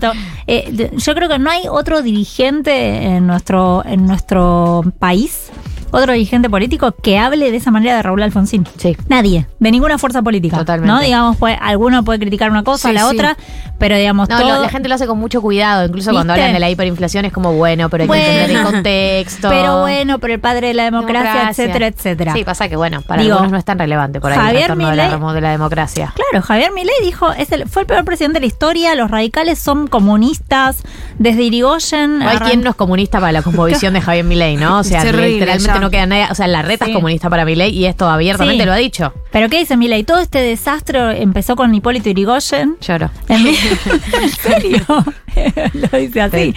eh, 0.49 0.90
yo 0.97 1.14
creo 1.14 1.28
que 1.28 1.38
no 1.38 1.50
hay 1.50 1.69
otro 1.71 2.02
dirigente 2.02 3.04
en 3.04 3.28
nuestro 3.28 3.85
en 3.87 4.07
nuestro 4.07 4.83
país, 4.99 5.52
otro 5.93 6.13
dirigente 6.15 6.51
político 6.51 6.93
que 7.01 7.19
hable 7.19 7.51
de 7.53 7.57
esa 7.57 7.71
manera 7.71 7.95
de 7.97 8.03
Raúl 8.03 8.23
Alfonsín. 8.23 8.67
Sí. 8.79 8.97
Nadie, 9.09 9.47
de 9.61 9.71
ninguna 9.71 9.99
fuerza 9.99 10.21
política. 10.23 10.57
Totalmente. 10.59 10.93
¿No? 10.93 11.01
Digamos, 11.01 11.37
pues, 11.37 11.57
alguno 11.61 12.03
puede 12.03 12.19
criticar 12.19 12.51
una 12.51 12.65
cosa, 12.65 12.89
Sí, 12.89 12.95
la 12.95 13.03
sí. 13.03 13.15
otra, 13.17 13.37
pero 13.79 13.97
digamos, 13.97 14.29
No, 14.29 14.39
todo. 14.39 14.49
lo- 14.57 14.63
la 14.63 14.69
gente 14.69 14.89
lo 14.89 14.95
hace 14.97 15.07
con 15.07 15.19
mucho 15.19 15.41
cuidado, 15.41 15.87
incluso 15.87 16.11
cuando 16.13 16.33
hablan 16.33 16.53
de 16.53 16.59
la 16.61 16.69
hiperinflación 16.71 17.25
es 17.27 17.33
como 17.33 17.53
bueno, 17.53 17.89
pero 17.91 18.03
hay 18.03 18.09
Bueno. 18.09 18.25
que 18.25 18.31
entender 18.41 18.57
el 18.59 18.65
contexto. 18.73 19.49
pero 19.51 19.81
bueno, 19.83 20.19
pero 20.19 20.35
el 20.35 20.41
padre 20.41 20.69
de 20.69 20.75
la 20.75 20.85
democracia, 20.85 21.51
etcétera, 21.51 21.87
etcétera. 21.87 22.33
Sí, 22.33 22.43
pasa 22.45 22.69
que 22.69 22.77
bueno, 22.77 23.03
para 23.03 23.21
Digo, 23.23 23.35
algunos 23.35 23.53
no 23.53 23.59
es 23.59 23.65
tan 23.65 23.79
relevante 23.79 24.21
por 24.21 24.33
ahí 24.33 24.39
Javier 24.39 24.55
el 24.57 24.63
retorno 24.63 24.89
de 24.91 24.97
la, 24.97 25.19
Milei- 25.19 25.33
de 25.35 25.41
la 25.41 25.51
democracia. 25.51 26.13
Claro, 26.15 26.45
Javier 26.45 26.73
Milei 26.73 26.95
dijo, 27.03 27.33
es 27.33 27.53
el, 27.53 27.69
fue 27.69 27.83
el 27.83 27.87
peor 27.87 28.05
presidente 28.05 28.35
de 28.37 28.41
la 28.41 28.47
historia, 28.47 28.95
los 28.95 29.11
radicales 29.11 29.59
son 29.59 29.87
comunistas, 29.89 30.83
desde 31.19 31.43
Irigoyen... 31.43 32.21
No 32.21 32.29
hay 32.29 32.37
arran- 32.37 32.49
quien 32.49 32.61
no 32.63 32.71
es 32.71 32.77
comunista 32.77 33.21
para 33.21 33.33
la 33.33 33.43
composición 33.43 33.95
de 33.95 34.01
Javier 34.03 34.25
Milei, 34.25 34.57
¿no? 34.57 34.79
O 34.79 34.85
sea, 34.85 35.05
literalmente 35.05 35.67
ya. 35.67 35.82
No 35.83 35.91
queda 35.91 36.07
nadie. 36.07 36.27
O 36.31 36.35
sea, 36.35 36.47
la 36.47 36.62
reta 36.62 36.87
Sí. 36.87 36.93
es 36.93 36.95
comunista 36.95 37.29
para 37.29 37.45
Milei 37.45 37.71
y 37.77 37.85
esto 37.85 38.09
abiertamente 38.09 38.62
Sí. 38.62 38.67
lo 38.67 38.73
ha 38.73 38.77
dicho. 38.77 39.12
Pero 39.31 39.49
¿qué 39.51 39.59
dice 39.59 39.77
Milei? 39.77 40.05
Todo 40.05 40.19
este 40.21 40.39
desastre 40.41 41.21
empezó 41.23 41.57
con 41.57 41.75
Hipólito 41.75 42.09
Irigoyen. 42.09 42.77
Lloro. 42.81 43.11
En, 43.29 43.47
¿En 44.23 44.29
serio? 44.31 44.81
Lo 45.75 45.99
dice 45.99 46.21
así. 46.23 46.55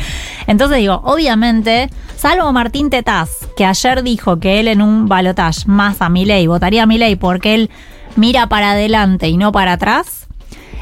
Entonces 0.47 0.77
digo, 0.77 1.01
obviamente, 1.03 1.89
salvo 2.15 2.51
Martín 2.53 2.89
Tetaz, 2.89 3.29
que 3.57 3.65
ayer 3.65 4.03
dijo 4.03 4.39
que 4.39 4.59
él 4.59 4.67
en 4.67 4.81
un 4.81 5.07
balotaje 5.07 5.61
más 5.67 6.01
a 6.01 6.09
Milei, 6.09 6.47
votaría 6.47 6.83
a 6.83 6.85
Milei 6.85 7.15
porque 7.15 7.55
él 7.55 7.69
mira 8.15 8.47
para 8.47 8.71
adelante 8.71 9.27
y 9.27 9.37
no 9.37 9.51
para 9.51 9.73
atrás. 9.73 10.24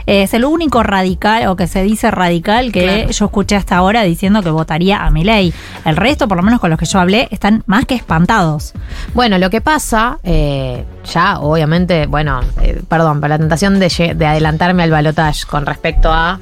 Es 0.05 0.33
el 0.33 0.45
único 0.45 0.83
radical, 0.83 1.47
o 1.47 1.55
que 1.55 1.67
se 1.67 1.83
dice 1.83 2.11
radical, 2.11 2.71
que 2.71 2.83
Claro. 2.83 3.11
yo 3.11 3.25
escuché 3.25 3.55
hasta 3.55 3.77
ahora 3.77 4.03
diciendo 4.03 4.41
que 4.43 4.49
votaría 4.49 5.03
a 5.03 5.09
Milei. 5.11 5.53
El 5.85 5.95
resto, 5.95 6.27
por 6.27 6.37
lo 6.37 6.43
menos 6.43 6.59
con 6.59 6.69
los 6.69 6.77
que 6.79 6.85
yo 6.85 6.99
hablé, 6.99 7.27
están 7.31 7.63
más 7.65 7.85
que 7.85 7.95
espantados. 7.95 8.73
Bueno, 9.13 9.37
lo 9.37 9.49
que 9.49 9.61
pasa, 9.61 10.19
eh, 10.23 10.83
ya 11.11 11.39
obviamente, 11.39 12.05
bueno, 12.07 12.41
eh, 12.61 12.81
perdón, 12.87 13.21
para 13.21 13.35
la 13.35 13.39
tentación 13.39 13.79
de, 13.79 14.13
de 14.15 14.25
adelantarme 14.25 14.83
al 14.83 14.91
balotage 14.91 15.45
con 15.45 15.65
respecto 15.65 16.11
a 16.11 16.39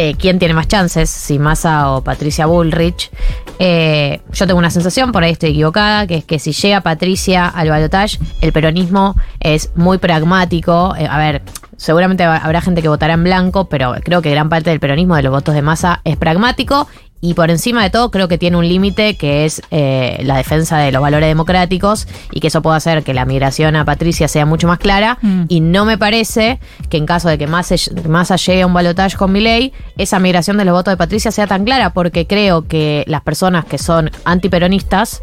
eh, 0.00 0.14
quién 0.16 0.38
tiene 0.38 0.54
más 0.54 0.68
chances, 0.68 1.10
si 1.10 1.38
Massa 1.40 1.90
o 1.90 2.04
Patricia 2.04 2.46
Bullrich, 2.46 3.10
eh, 3.58 4.20
yo 4.32 4.46
tengo 4.46 4.58
una 4.58 4.70
sensación, 4.70 5.10
por 5.10 5.24
ahí 5.24 5.32
estoy 5.32 5.50
equivocada, 5.50 6.06
que 6.06 6.16
es 6.18 6.24
que 6.24 6.38
si 6.38 6.52
llega 6.52 6.80
Patricia 6.82 7.48
al 7.48 7.68
balotage, 7.68 8.18
el 8.40 8.52
peronismo 8.52 9.16
es 9.40 9.70
muy 9.74 9.98
pragmático. 9.98 10.94
Eh, 10.96 11.08
a 11.10 11.18
ver, 11.18 11.42
seguramente 11.76 12.22
ha- 12.22 12.36
habrá 12.36 12.60
gente 12.60 12.80
que 12.82 12.88
votará 12.88 13.14
en 13.14 13.24
blanco, 13.24 13.68
pero 13.68 13.94
creo 14.04 14.22
que 14.22 14.30
gran 14.30 14.48
parte 14.48 14.70
del 14.70 14.78
peronismo 14.78 15.16
de 15.16 15.22
los 15.24 15.32
votos 15.32 15.54
de 15.54 15.62
Massa 15.62 16.00
es 16.04 16.16
pragmático. 16.16 16.86
Y 17.20 17.34
por 17.34 17.50
encima 17.50 17.82
de 17.82 17.90
todo, 17.90 18.10
creo 18.10 18.28
que 18.28 18.38
tiene 18.38 18.56
un 18.56 18.68
límite 18.68 19.16
que 19.16 19.44
es 19.44 19.60
eh, 19.70 20.20
la 20.22 20.36
defensa 20.36 20.78
de 20.78 20.92
los 20.92 21.02
valores 21.02 21.28
democráticos 21.28 22.06
y 22.30 22.40
que 22.40 22.46
eso 22.46 22.62
puede 22.62 22.76
hacer 22.76 23.02
que 23.02 23.12
la 23.12 23.24
migración 23.24 23.74
a 23.76 23.84
Patricia 23.84 24.28
sea 24.28 24.46
mucho 24.46 24.68
más 24.68 24.78
clara. 24.78 25.18
Mm. 25.22 25.44
Y 25.48 25.60
no 25.60 25.84
me 25.84 25.98
parece 25.98 26.60
que 26.88 26.96
en 26.96 27.06
caso 27.06 27.28
de 27.28 27.36
que 27.36 27.46
Massa, 27.46 27.74
Massa 28.08 28.36
llegue 28.36 28.62
a 28.62 28.66
un 28.66 28.74
balotaje 28.74 29.16
con 29.16 29.32
Milei, 29.32 29.72
esa 29.96 30.18
migración 30.20 30.58
de 30.58 30.64
los 30.64 30.74
votos 30.74 30.92
de 30.92 30.96
Patricia 30.96 31.32
sea 31.32 31.46
tan 31.46 31.64
clara, 31.64 31.92
porque 31.92 32.26
creo 32.26 32.68
que 32.68 33.04
las 33.08 33.22
personas 33.22 33.64
que 33.64 33.78
son 33.78 34.10
antiperonistas 34.24 35.20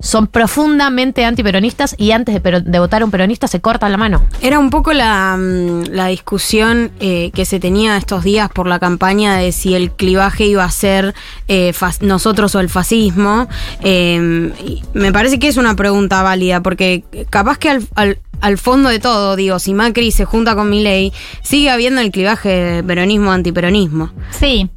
son 0.00 0.26
profundamente 0.26 1.24
antiperonistas 1.24 1.94
y 1.98 2.12
antes 2.12 2.42
de, 2.42 2.78
votar 2.78 3.02
a 3.02 3.04
un 3.04 3.10
peronista 3.10 3.46
se 3.48 3.60
cortan 3.60 3.92
la 3.92 3.98
mano. 3.98 4.24
Era 4.40 4.58
un 4.58 4.70
poco 4.70 4.92
la, 4.92 5.36
mm, 5.38 5.84
la 5.90 6.06
discusión 6.06 6.90
eh, 7.00 7.30
que 7.34 7.44
se 7.44 7.60
tenía 7.60 7.96
estos 7.96 8.24
días 8.24 8.50
por 8.50 8.66
la 8.66 8.78
campaña 8.78 9.36
de 9.36 9.52
si 9.52 9.74
el 9.74 9.90
clivaje 9.92 10.44
iba 10.46 10.64
a 10.64 10.70
ser 10.70 11.14
eh, 11.48 11.72
nosotros 12.00 12.54
o 12.54 12.60
el 12.60 12.68
fascismo. 12.68 13.48
Eh, 13.82 14.52
me 14.94 15.12
parece 15.12 15.38
que 15.38 15.48
es 15.48 15.56
una 15.56 15.76
pregunta 15.76 16.22
válida, 16.22 16.60
porque 16.62 17.04
capaz 17.30 17.58
que 17.58 17.68
al- 17.94 18.18
al 18.40 18.58
fondo 18.58 18.88
de 18.88 18.98
todo, 18.98 19.36
digo, 19.36 19.58
si 19.58 19.74
Macri 19.74 20.10
se 20.12 20.24
junta 20.24 20.54
con 20.54 20.70
Milei, 20.70 21.12
sigue 21.42 21.70
habiendo 21.70 22.00
el 22.00 22.10
clivaje 22.10 22.82
peronismo-antiperonismo. 22.84 24.10
Sí. 24.30 24.68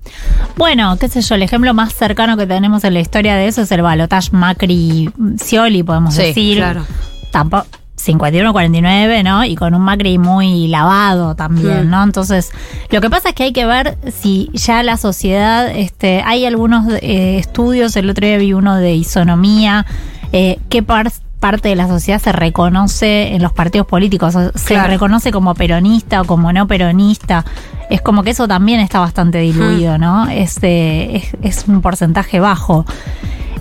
Bueno, 0.58 0.98
qué 1.00 1.08
sé 1.10 1.22
yo, 1.22 1.36
el 1.36 1.44
ejemplo 1.44 1.74
más 1.74 1.94
cercano 1.94 2.38
que 2.38 2.46
tenemos 2.48 2.84
en 2.84 2.94
la 2.94 3.00
historia 3.00 3.36
de 3.36 3.48
eso 3.48 3.62
es 3.62 3.72
el 3.72 3.82
balotaje 3.82 4.30
Macri-Scioli, 4.32 5.84
podemos 5.84 6.14
Sí, 6.16 6.22
decir. 6.24 6.58
claro. 6.58 6.86
Tampoco. 7.32 7.66
51-49, 7.96 9.24
¿no? 9.24 9.46
Y 9.46 9.56
con 9.56 9.74
un 9.74 9.82
Macri 9.82 10.18
muy 10.18 10.68
lavado 10.68 11.36
también, 11.36 11.88
Mm. 11.88 11.90
¿no? 11.90 12.04
Entonces, 12.04 12.52
lo 12.90 13.00
que 13.00 13.10
pasa 13.10 13.30
es 13.30 13.36
que 13.36 13.44
hay 13.44 13.54
que 13.54 13.66
ver 13.66 13.98
si 14.12 14.50
ya 14.54 14.84
la 14.84 14.98
sociedad, 14.98 15.70
este, 15.74 16.22
hay 16.26 16.46
algunos 16.46 16.86
eh, 17.02 17.38
estudios, 17.38 17.96
el 17.96 18.10
otro 18.10 18.28
día 18.28 18.38
vi 18.38 18.52
uno 18.52 18.76
de 18.76 18.94
isonomía, 18.96 19.86
eh, 20.34 20.60
qué 20.70 20.84
par- 20.84 21.14
parte 21.44 21.68
de 21.68 21.76
la 21.76 21.90
sociedad 21.90 22.22
se 22.22 22.32
reconoce 22.32 23.36
en 23.36 23.42
los 23.42 23.52
partidos 23.52 23.86
políticos, 23.86 24.34
o 24.34 24.58
se 24.58 24.76
Claro. 24.76 24.88
reconoce 24.88 25.30
como 25.30 25.54
peronista 25.56 26.22
o 26.22 26.24
como 26.24 26.54
no 26.54 26.68
peronista. 26.68 27.44
Es 27.90 28.02
como 28.02 28.24
que 28.24 28.30
eso 28.30 28.48
también 28.48 28.80
está 28.80 29.00
bastante 29.02 29.40
diluido, 29.40 29.98
¿no? 29.98 30.30
Es, 30.30 30.58
eh, 30.62 31.18
es, 31.42 31.60
es 31.60 31.68
un 31.68 31.82
porcentaje 31.82 32.40
bajo. 32.40 32.86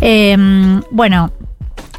Eh, 0.01 0.81
bueno, 0.93 1.33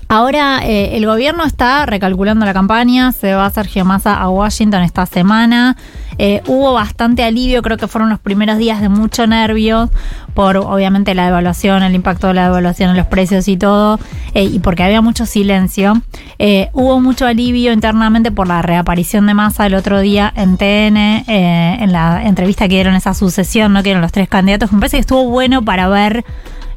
Ahora 0.10 0.60
eh, 0.64 0.96
el 0.96 1.08
gobierno 1.08 1.44
está 1.44 1.88
recalculando 1.88 2.46
la 2.46 2.54
campaña, 2.54 3.12
se 3.12 3.34
va 3.34 3.50
Sergio 3.50 3.84
Massa 3.84 4.14
a 4.22 4.30
Washington 4.30 4.84
esta 4.84 5.08
semana. 5.08 5.76
Eh, 6.18 6.42
hubo 6.48 6.74
bastante 6.74 7.24
alivio, 7.24 7.62
creo 7.62 7.78
que 7.78 7.88
fueron 7.88 8.10
los 8.10 8.20
primeros 8.20 8.58
días 8.58 8.82
de 8.82 8.90
mucho 8.90 9.28
nervio 9.28 9.90
por 10.34 10.58
obviamente 10.58 11.14
la 11.16 11.26
devaluación, 11.26 11.84
el 11.84 11.96
impacto 11.96 12.28
de 12.28 12.34
la 12.34 12.44
devaluación 12.46 12.92
en 12.92 12.98
los 12.98 13.08
precios 13.08 13.48
y 13.48 13.58
todo, 13.58 14.00
eh, 14.34 14.44
y 14.44 14.60
porque 14.60 14.84
había 14.84 15.02
mucho 15.02 15.26
silencio. 15.26 16.02
Eh, 16.40 16.70
hubo 16.74 17.00
mucho 17.00 17.26
alivio 17.26 17.72
internamente 17.72 18.32
por 18.32 18.48
la 18.48 18.62
reaparición 18.62 19.28
de 19.28 19.34
Massa 19.34 19.66
el 19.66 19.76
otro 19.76 20.00
día 20.00 20.32
en 20.36 20.58
TN, 20.58 21.24
en 21.28 21.92
la 21.92 22.24
entrevista 22.24 22.68
que 22.68 22.76
dieron 22.76 22.96
esa 22.96 23.14
sucesión, 23.14 23.74
¿no? 23.74 23.84
que 23.84 23.92
eran 23.92 24.02
los 24.02 24.12
tres 24.12 24.28
candidatos. 24.28 24.72
Me 24.72 24.80
parece 24.80 24.98
que 24.98 25.02
estuvo 25.02 25.26
bueno 25.30 25.64
para 25.64 25.88
ver 25.88 26.26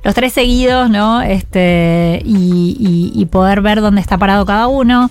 los 0.05 0.15
tres 0.15 0.33
seguidos, 0.35 0.89
¿no? 0.91 1.21
Este, 1.23 2.23
y 2.25 3.27
poder 3.31 3.61
ver 3.61 3.81
dónde 3.81 4.01
está 4.01 4.19
parado 4.19 4.45
cada 4.47 4.67
uno. 4.69 5.11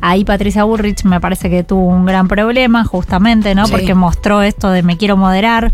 Ahí 0.00 0.24
Patricia 0.24 0.64
Bullrich 0.64 1.04
me 1.04 1.20
parece 1.20 1.48
que 1.50 1.64
tuvo 1.64 1.86
un 1.86 2.04
gran 2.06 2.28
problema, 2.28 2.84
justamente, 2.84 3.54
¿no? 3.54 3.66
Sí. 3.66 3.72
Porque 3.72 3.94
mostró 3.94 4.42
esto 4.42 4.70
de 4.70 4.82
me 4.82 4.96
quiero 4.96 5.16
moderar. 5.16 5.72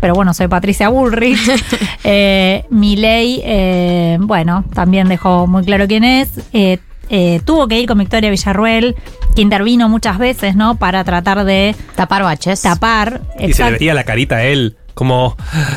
Pero 0.00 0.14
bueno, 0.14 0.32
soy 0.32 0.48
Patricia 0.48 0.88
Bullrich. 0.88 1.38
eh, 2.04 2.64
Milei, 2.70 3.42
eh, 3.44 4.16
bueno, 4.20 4.64
también 4.72 5.08
dejó 5.08 5.46
muy 5.46 5.62
claro 5.64 5.86
quién 5.86 6.04
es. 6.04 6.40
Eh, 6.52 6.78
eh, 7.10 7.40
tuvo 7.44 7.66
que 7.66 7.78
ir 7.80 7.88
con 7.88 7.98
Victoria 7.98 8.30
Villarruel, 8.30 8.94
que 9.34 9.42
intervino 9.42 9.88
muchas 9.88 10.16
veces, 10.18 10.54
¿no? 10.54 10.76
Para 10.76 11.02
tratar 11.02 11.44
de 11.44 11.74
Tapar 11.96 12.22
baches. 12.22 12.62
tapar. 12.62 13.20
Y 13.38 13.52
se 13.52 13.64
le 13.64 13.72
veía 13.78 13.94
la 13.94 14.04
carita 14.04 14.36
a 14.36 14.44
él, 14.44 14.76
como, 14.94 15.36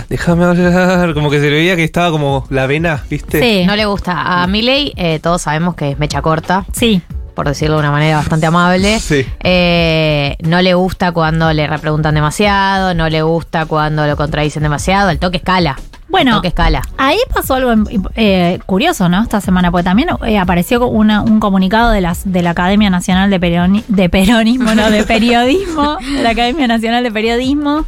déjame 0.10 0.46
hablar, 0.46 1.14
como 1.16 1.32
que 1.32 1.40
se 1.40 1.50
le 1.50 1.56
veía 1.58 1.76
que 1.76 1.84
estaba 1.84 2.12
como 2.12 2.46
la 2.50 2.68
vena, 2.68 3.04
¿viste? 3.10 3.42
Sí. 3.42 3.66
No 3.66 3.76
le 3.76 3.86
gusta. 3.86 4.44
A 4.44 4.48
Milei, 4.48 4.94
eh, 4.96 5.20
todos 5.20 5.42
sabemos 5.42 5.74
que 5.76 5.92
es 5.92 6.00
mecha 6.00 6.22
corta, 6.22 6.66
Sí. 6.72 7.02
Por 7.34 7.48
decirlo 7.48 7.76
de 7.76 7.80
una 7.82 7.92
manera 7.92 8.18
bastante 8.18 8.46
amable. 8.46 9.00
Sí. 9.00 9.26
Eh, 9.42 10.36
no 10.44 10.62
le 10.62 10.74
gusta 10.74 11.12
cuando 11.12 11.52
le 11.54 11.68
repreguntan 11.68 12.16
demasiado, 12.16 12.94
no 12.94 13.10
le 13.10 13.22
gusta 13.22 13.66
cuando 13.66 14.06
lo 14.08 14.16
contradicen 14.16 14.64
demasiado. 14.64 15.10
El 15.10 15.20
toque 15.20 15.38
escala. 15.38 15.78
Bueno, 16.10 16.32
El 16.32 16.36
toque 16.38 16.50
escala. 16.50 16.82
Ahí 16.98 17.18
pasó 17.34 17.56
algo 17.56 17.74
eh, 18.16 18.60
curioso, 18.68 19.10
¿no? 19.10 19.24
Esta 19.24 19.42
semana, 19.42 19.72
porque 19.72 19.84
también 19.86 20.10
eh, 20.28 20.38
apareció 20.38 20.88
una- 20.88 21.22
un 21.24 21.40
comunicado 21.40 21.90
de, 21.90 22.02
las, 22.02 22.32
de 22.32 22.44
la 22.44 22.52
Academia 22.52 22.90
Nacional 22.92 23.32
de, 23.32 23.42
Peroni- 23.42 23.84
de 23.88 24.10
Peronismo, 24.10 24.76
no, 24.76 24.92
de 24.92 25.04
Periodismo, 25.08 25.98
de 25.98 26.22
la 26.22 26.30
Academia 26.32 26.68
Nacional 26.68 27.04
de 27.04 27.12
Periodismo, 27.12 27.86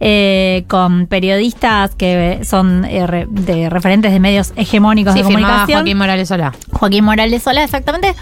eh, 0.00 0.64
con 0.68 1.06
periodistas 1.06 1.94
que 1.94 2.40
son 2.44 2.84
eh, 2.84 3.06
re- 3.06 3.26
de 3.30 3.70
referentes 3.70 4.12
de 4.12 4.18
medios 4.20 4.52
hegemónicos 4.56 5.12
Sí, 5.14 5.20
de 5.20 5.24
comunicación. 5.24 5.78
Joaquín 5.78 5.96
Morales 5.96 6.28
Solá. 6.28 6.52
Joaquín 6.72 7.04
Morales 7.04 7.42
Solá, 7.42 7.62
exactamente. 7.64 8.14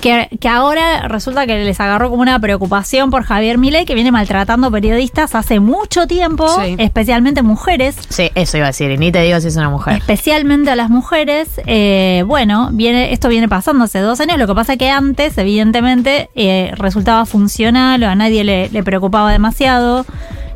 Que, 0.00 0.28
que 0.40 0.48
ahora 0.48 1.08
resulta 1.08 1.46
que 1.46 1.62
les 1.64 1.78
agarró 1.78 2.08
como 2.10 2.22
una 2.22 2.38
preocupación 2.40 3.10
por 3.10 3.22
Javier 3.24 3.58
Milei, 3.58 3.84
que 3.84 3.94
viene 3.94 4.10
maltratando 4.10 4.70
periodistas 4.70 5.34
hace 5.34 5.60
mucho 5.60 6.06
tiempo, 6.06 6.48
Sí. 6.48 6.76
especialmente 6.78 7.42
mujeres. 7.42 7.96
Sí, 8.08 8.30
eso 8.34 8.56
iba 8.56 8.66
a 8.66 8.70
decir. 8.70 8.90
Y 8.90 8.96
ni 8.98 9.12
te 9.12 9.20
digo 9.22 9.38
si 9.40 9.48
es 9.48 9.56
una 9.56 9.68
mujer. 9.68 9.98
Especialmente 9.98 10.70
a 10.70 10.76
las 10.76 10.88
mujeres, 10.90 11.60
eh, 11.66 12.24
bueno, 12.26 12.70
viene, 12.72 13.12
esto 13.12 13.28
viene 13.28 13.48
pasando 13.48 13.84
hace 13.84 13.98
dos 13.98 14.20
años. 14.20 14.38
Lo 14.38 14.46
que 14.46 14.54
pasa 14.54 14.76
que 14.76 14.88
antes, 14.90 15.36
evidentemente, 15.36 16.30
eh, 16.34 16.72
resultaba 16.76 17.26
funcional 17.26 18.02
o 18.02 18.08
a 18.08 18.14
nadie 18.14 18.42
le, 18.44 18.68
le 18.70 18.82
preocupaba 18.82 19.30
demasiado 19.32 20.06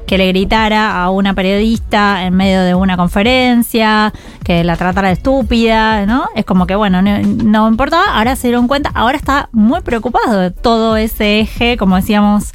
que 0.07 0.19
le 0.19 0.29
gritara 0.29 1.03
a 1.03 1.11
una 1.11 1.35
periodista 1.35 2.25
en 2.25 2.35
medio 2.35 2.63
de 2.63 2.75
una 2.75 2.97
conferencia, 2.97 4.13
que 4.45 4.65
la 4.65 4.77
tratara 4.77 5.09
de 5.09 5.15
estúpida, 5.15 6.07
¿no? 6.07 6.27
Es 6.35 6.45
como 6.45 6.67
que, 6.67 6.75
bueno, 6.75 7.03
no, 7.03 7.19
no 7.21 7.69
importaba. 7.69 8.17
Ahora 8.17 8.37
se 8.37 8.49
dieron 8.49 8.69
cuenta, 8.69 8.91
ahora 8.95 9.17
está 9.17 9.49
muy 9.53 9.81
preocupado 9.81 10.39
de 10.39 10.51
todo 10.51 10.97
ese 10.97 11.41
eje, 11.41 11.77
como 11.77 11.97
decíamos 11.97 12.53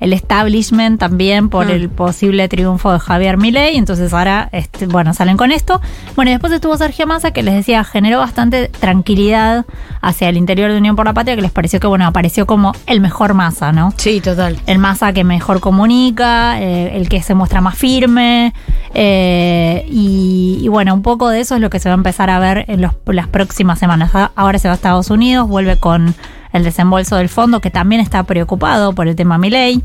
el 0.00 0.12
establishment 0.12 1.00
también 1.00 1.48
por 1.48 1.66
Mm. 1.66 1.70
el 1.70 1.88
posible 1.88 2.48
triunfo 2.48 2.92
de 2.92 2.98
Javier 3.00 3.36
Milei. 3.36 3.76
Entonces 3.76 4.12
ahora, 4.12 4.48
este, 4.52 4.86
bueno, 4.86 5.12
salen 5.14 5.36
con 5.36 5.50
esto. 5.52 5.80
Bueno, 6.16 6.30
y 6.30 6.34
después 6.34 6.52
estuvo 6.52 6.76
Sergio 6.76 7.06
Massa, 7.06 7.32
que 7.32 7.42
les 7.42 7.54
decía, 7.54 7.82
generó 7.84 8.18
bastante 8.18 8.68
tranquilidad 8.68 9.66
hacia 10.00 10.28
el 10.28 10.36
interior 10.36 10.70
de 10.70 10.78
Unión 10.78 10.94
por 10.96 11.06
la 11.06 11.12
Patria, 11.14 11.34
que 11.36 11.42
les 11.42 11.50
pareció 11.50 11.80
que, 11.80 11.86
bueno, 11.86 12.06
apareció 12.06 12.46
como 12.46 12.72
el 12.86 13.00
mejor 13.00 13.34
Massa, 13.34 13.72
¿no? 13.72 13.92
Sí, 13.96 14.20
total. 14.20 14.58
El 14.66 14.78
Massa 14.78 15.12
que 15.12 15.24
mejor 15.24 15.60
comunica, 15.60 16.60
eh, 16.60 16.96
el 16.96 17.08
que 17.08 17.22
se 17.22 17.34
muestra 17.34 17.60
más 17.60 17.76
firme. 17.76 18.52
eh, 18.94 19.84
y, 19.90 20.58
y 20.62 20.68
bueno, 20.68 20.94
un 20.94 21.02
poco 21.02 21.28
de 21.28 21.40
eso 21.40 21.54
es 21.54 21.60
lo 21.60 21.70
que 21.70 21.78
se 21.78 21.88
va 21.88 21.94
a 21.94 21.96
empezar 21.98 22.30
a 22.30 22.38
ver 22.38 22.64
en 22.68 22.80
los- 22.80 22.92
las 23.06 23.28
próximas 23.28 23.78
semanas. 23.78 24.10
Ahora 24.34 24.58
se 24.58 24.66
va 24.68 24.72
a 24.72 24.76
Estados 24.76 25.10
Unidos, 25.10 25.46
vuelve 25.48 25.78
con 25.78 26.14
el 26.52 26.64
desembolso 26.64 27.16
del 27.16 27.28
fondo, 27.28 27.60
que 27.60 27.70
también 27.70 28.00
está 28.00 28.22
preocupado 28.24 28.92
por 28.94 29.08
el 29.08 29.16
tema 29.16 29.38
Milei. 29.38 29.82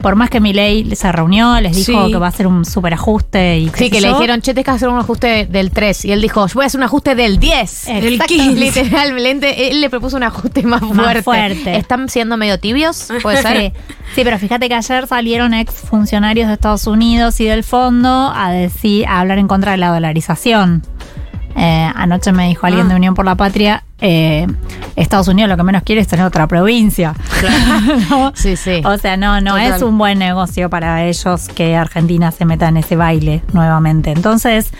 Por 0.00 0.14
más 0.14 0.30
que 0.30 0.38
Milei 0.38 0.94
se 0.94 1.10
reunió, 1.10 1.60
les 1.60 1.74
dijo 1.74 2.06
Sí. 2.06 2.12
que 2.12 2.18
va 2.18 2.26
a 2.26 2.28
hacer 2.28 2.46
un 2.46 2.64
superajuste 2.64 3.58
y 3.58 3.68
Sí, 3.70 3.90
que 3.90 4.00
le 4.00 4.06
yo. 4.10 4.14
dijeron, 4.14 4.40
che, 4.40 4.52
tienes 4.54 4.64
que 4.64 4.70
hacer 4.70 4.88
un 4.88 4.98
ajuste 4.98 5.46
del 5.46 5.72
3. 5.72 6.04
Y 6.04 6.12
él 6.12 6.22
dijo, 6.22 6.46
yo 6.46 6.54
voy 6.54 6.62
a 6.62 6.66
hacer 6.68 6.78
un 6.78 6.84
ajuste 6.84 7.16
del 7.16 7.40
10. 7.40 7.86
Del 7.86 8.12
Exacto. 8.14 8.32
15. 8.34 8.54
Literalmente, 8.82 9.70
él 9.70 9.80
le 9.80 9.90
propuso 9.90 10.16
un 10.16 10.22
ajuste 10.22 10.62
más 10.62 10.82
Más 10.82 10.94
fuerte. 10.96 11.22
fuerte. 11.22 11.76
¿Están 11.76 12.08
siendo 12.08 12.36
medio 12.36 12.60
tibios? 12.60 13.08
¿Puede 13.22 13.42
ser? 13.42 13.56
Sí. 13.58 13.72
Sí, 14.14 14.22
pero 14.24 14.38
fíjate 14.38 14.68
que 14.68 14.74
ayer 14.74 15.06
salieron 15.06 15.52
ex 15.52 15.74
funcionarios 15.74 16.48
de 16.48 16.54
Estados 16.54 16.86
Unidos 16.86 17.38
y 17.40 17.44
del 17.44 17.62
fondo 17.62 18.32
a 18.34 18.50
decir, 18.50 19.06
a 19.06 19.20
hablar 19.20 19.38
en 19.38 19.46
contra 19.48 19.72
de 19.72 19.76
la 19.78 19.90
dolarización. 19.90 20.82
Eh, 21.60 21.90
anoche 21.96 22.30
me 22.30 22.46
dijo 22.46 22.66
alguien 22.66 22.86
Ah. 22.86 22.90
de 22.90 22.94
Unión 22.94 23.14
por 23.14 23.24
la 23.24 23.34
Patria, 23.34 23.82
eh, 24.00 24.46
Estados 24.94 25.26
Unidos 25.26 25.48
lo 25.48 25.56
que 25.56 25.64
menos 25.64 25.82
quiere 25.82 26.00
es 26.00 26.06
tener 26.06 26.24
otra 26.24 26.46
provincia. 26.46 27.14
¿No? 28.10 28.30
Sí, 28.36 28.54
sí. 28.56 28.80
O 28.84 28.96
sea, 28.96 29.16
no, 29.16 29.40
no 29.40 29.54
Total. 29.54 29.72
es 29.74 29.82
un 29.82 29.98
buen 29.98 30.18
negocio 30.20 30.70
para 30.70 31.04
ellos 31.04 31.48
que 31.48 31.74
Argentina 31.76 32.30
se 32.30 32.44
meta 32.44 32.68
en 32.68 32.76
ese 32.76 32.94
baile 32.94 33.42
nuevamente. 33.52 34.12
Entonces, 34.12 34.70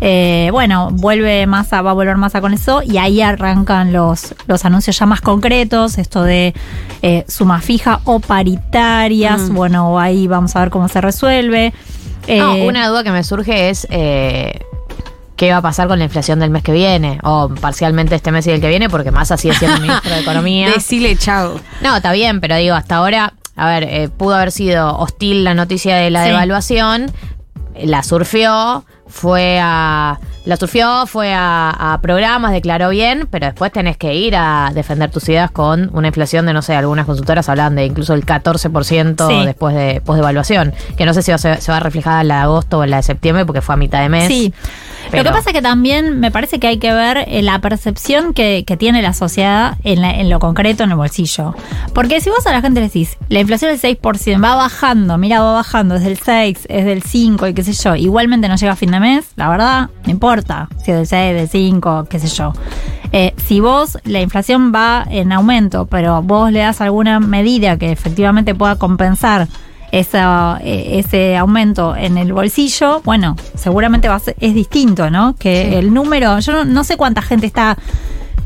eh, 0.00 0.48
bueno, 0.52 0.88
vuelve 0.90 1.46
Massa, 1.46 1.82
va 1.82 1.90
a 1.90 1.94
volver 1.94 2.16
Massa 2.16 2.40
con 2.40 2.54
eso 2.54 2.82
y 2.82 2.96
ahí 2.96 3.20
arrancan 3.20 3.92
los, 3.92 4.34
los 4.46 4.64
anuncios 4.64 4.98
ya 4.98 5.04
más 5.04 5.20
concretos, 5.20 5.98
esto 5.98 6.22
de 6.22 6.54
eh, 7.02 7.24
suma 7.28 7.60
fija 7.60 8.00
o 8.04 8.20
paritarias. 8.20 9.50
Mm. 9.50 9.54
Bueno, 9.54 9.98
ahí 10.00 10.26
vamos 10.28 10.56
a 10.56 10.60
ver 10.60 10.70
cómo 10.70 10.88
se 10.88 11.00
resuelve. 11.02 11.74
No, 12.26 12.54
Eh, 12.54 12.66
una 12.68 12.86
duda 12.88 13.02
que 13.04 13.10
me 13.10 13.22
surge 13.24 13.68
es 13.68 13.86
qué 15.42 15.50
va 15.50 15.56
a 15.56 15.62
pasar 15.62 15.88
con 15.88 15.98
la 15.98 16.04
inflación 16.04 16.38
del 16.38 16.50
mes 16.50 16.62
que 16.62 16.70
viene, 16.70 17.18
o 17.24 17.48
parcialmente 17.48 18.14
este 18.14 18.30
mes 18.30 18.46
y 18.46 18.50
el 18.52 18.60
que 18.60 18.68
viene, 18.68 18.88
porque 18.88 19.10
Massa 19.10 19.36
sigue 19.36 19.54
siendo 19.54 19.80
ministro 19.80 20.14
de 20.14 20.20
Economía. 20.20 20.70
Decile 20.70 21.16
chao. 21.16 21.58
No, 21.80 21.96
está 21.96 22.12
bien, 22.12 22.40
pero 22.40 22.54
digo, 22.54 22.76
hasta 22.76 22.94
ahora, 22.94 23.32
a 23.56 23.66
ver, 23.66 23.82
eh, 23.82 24.08
pudo 24.08 24.36
haber 24.36 24.52
sido 24.52 24.96
hostil 24.96 25.42
la 25.42 25.54
noticia 25.54 25.96
de 25.96 26.10
la 26.10 26.22
Sí. 26.22 26.28
devaluación, 26.28 27.10
la 27.74 28.04
surfió, 28.04 28.84
fue 29.08 29.58
a. 29.60 30.20
La 30.44 30.56
surfió, 30.56 31.06
fue 31.06 31.32
a, 31.34 31.70
a 31.94 32.00
programas, 32.00 32.50
declaró 32.52 32.88
bien, 32.88 33.28
pero 33.30 33.46
después 33.46 33.70
tenés 33.70 33.96
que 33.96 34.12
ir 34.14 34.34
a 34.36 34.70
defender 34.74 35.08
tus 35.10 35.28
ideas 35.28 35.52
con 35.52 35.88
una 35.92 36.08
inflación 36.08 36.46
de, 36.46 36.52
no 36.52 36.62
sé, 36.62 36.74
algunas 36.74 37.06
consultoras 37.06 37.48
hablan 37.48 37.76
de 37.76 37.84
incluso 37.86 38.14
el 38.14 38.26
14% 38.26 39.28
Sí. 39.28 39.46
después 39.46 39.74
de 39.76 40.00
posdevaluación, 40.04 40.74
que 40.96 41.04
no 41.06 41.14
sé 41.14 41.22
si 41.22 41.30
va, 41.30 41.36
a 41.36 41.38
ser- 41.38 41.60
se 41.60 41.70
va 41.70 41.76
a 41.76 41.80
reflejar 41.80 42.22
en 42.22 42.28
la 42.28 42.36
de 42.38 42.40
agosto 42.42 42.78
o 42.78 42.84
en 42.84 42.90
la 42.90 42.96
de 42.96 43.02
septiembre, 43.04 43.46
porque 43.46 43.60
fue 43.60 43.74
a 43.74 43.78
mitad 43.78 44.00
de 44.00 44.08
mes. 44.08 44.26
Sí. 44.26 44.52
Pero- 45.12 45.22
Lo 45.22 45.30
que 45.30 45.36
pasa 45.36 45.50
es 45.50 45.54
que 45.54 45.62
también 45.62 46.18
me 46.18 46.30
parece 46.32 46.58
que 46.58 46.66
hay 46.66 46.78
que 46.78 46.92
ver 46.92 47.24
eh, 47.28 47.42
la 47.42 47.60
percepción 47.60 48.34
que, 48.34 48.64
que 48.66 48.76
tiene 48.76 49.00
la 49.02 49.12
sociedad 49.12 49.76
en, 49.84 50.00
la- 50.02 50.10
en 50.18 50.28
lo 50.30 50.40
concreto, 50.40 50.82
en 50.82 50.90
el 50.90 50.96
bolsillo. 50.96 51.54
Porque 51.94 52.20
si 52.20 52.30
vos 52.30 52.44
a 52.46 52.52
la 52.52 52.60
gente 52.62 52.80
le 52.80 52.86
decís, 52.86 53.16
la 53.28 53.38
inflación 53.40 53.70
es 53.70 53.80
del 53.82 53.98
6%, 54.00 54.42
va 54.42 54.54
bajando, 54.56 55.18
mira, 55.18 55.40
va 55.40 55.52
bajando, 55.52 55.94
es 55.94 56.02
del 56.02 56.18
6, 56.18 56.66
es 56.68 56.84
del 56.84 57.02
5 57.02 57.46
y 57.46 57.54
qué 57.54 57.62
sé 57.62 57.72
yo, 57.74 57.94
igualmente 57.94 58.48
no 58.48 58.56
llega 58.56 58.72
a 58.72 58.76
fin 58.76 58.90
de 58.90 58.98
mes, 59.00 59.26
la 59.36 59.48
verdad, 59.48 59.90
no 60.04 60.10
importa 60.10 60.68
si 60.84 60.90
es 60.90 60.96
del 60.96 61.06
6, 61.06 61.34
del 61.36 61.48
5, 61.48 62.06
qué 62.08 62.18
sé 62.18 62.28
yo. 62.28 62.52
Eh, 63.12 63.34
si 63.36 63.60
vos, 63.60 63.98
la 64.04 64.22
inflación 64.22 64.72
va 64.74 65.04
en 65.10 65.32
aumento, 65.32 65.84
pero 65.86 66.22
vos 66.22 66.50
le 66.50 66.60
das 66.60 66.80
alguna 66.80 67.20
medida 67.20 67.76
que 67.76 67.92
efectivamente 67.92 68.54
pueda 68.54 68.76
compensar 68.76 69.48
esa, 69.92 70.58
eh, 70.64 70.98
ese 70.98 71.36
aumento 71.36 71.94
en 71.94 72.18
el 72.18 72.32
bolsillo, 72.32 73.00
bueno, 73.04 73.36
seguramente 73.54 74.08
va 74.08 74.16
a 74.16 74.20
ser, 74.20 74.34
es 74.40 74.54
distinto, 74.54 75.10
¿no? 75.10 75.36
Que 75.36 75.68
Sí. 75.70 75.74
el 75.76 75.94
número, 75.94 76.38
yo 76.40 76.52
no, 76.52 76.64
no 76.64 76.82
sé 76.82 76.96
cuánta 76.96 77.22
gente 77.22 77.46
está 77.46 77.76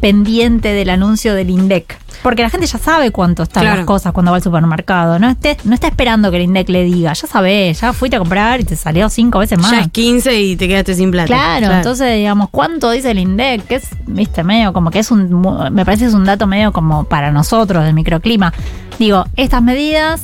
pendiente 0.01 0.73
del 0.73 0.91
anuncio 0.91 1.35
del 1.35 1.49
INDEC. 1.51 1.99
Porque 2.23 2.43
la 2.43 2.51
gente 2.51 2.67
ya 2.67 2.79
sabe 2.79 3.13
cuánto 3.13 3.45
están 3.45 3.63
Claro. 3.63 3.77
las 3.79 3.87
cosas 3.87 4.13
cuando 4.13 4.33
va 4.33 4.37
al 4.39 4.43
supermercado. 4.43 5.19
No, 5.19 5.29
esté, 5.31 5.57
no 5.65 5.75
está 5.75 5.87
esperando 5.87 6.31
que 6.31 6.39
el 6.39 6.43
INDEC 6.45 6.69
le 6.71 6.83
diga. 6.85 7.13
Ya 7.13 7.27
sabés, 7.29 7.81
ya 7.81 7.93
fuiste 7.93 8.17
a 8.17 8.19
comprar 8.19 8.61
y 8.61 8.65
te 8.65 8.75
salió 8.75 9.09
cinco 9.09 9.39
veces 9.39 9.59
más. 9.59 9.71
Ya 9.71 9.81
es 9.83 9.91
15 9.91 10.41
y 10.41 10.57
te 10.57 10.67
quedaste 10.67 10.95
sin 10.95 11.11
plata. 11.11 11.27
Claro, 11.29 11.73
entonces 11.73 12.17
digamos, 12.17 12.49
¿cuánto 12.51 12.91
dice 12.91 13.13
el 13.13 13.19
INDEC? 13.21 13.67
Que 13.67 13.77
es, 13.77 13.89
viste, 14.07 14.43
medio 14.45 14.73
como 14.73 14.91
que 14.91 14.99
es 14.99 15.11
un, 15.11 15.41
me 15.73 15.85
parece 15.85 16.05
que 16.05 16.09
es 16.09 16.15
un 16.15 16.25
dato 16.25 16.47
medio 16.47 16.73
como 16.73 17.05
para 17.05 17.31
nosotros 17.31 17.85
del 17.85 17.95
microclima. 17.95 18.53
Digo, 18.99 19.25
estas 19.37 19.63
medidas 19.63 20.23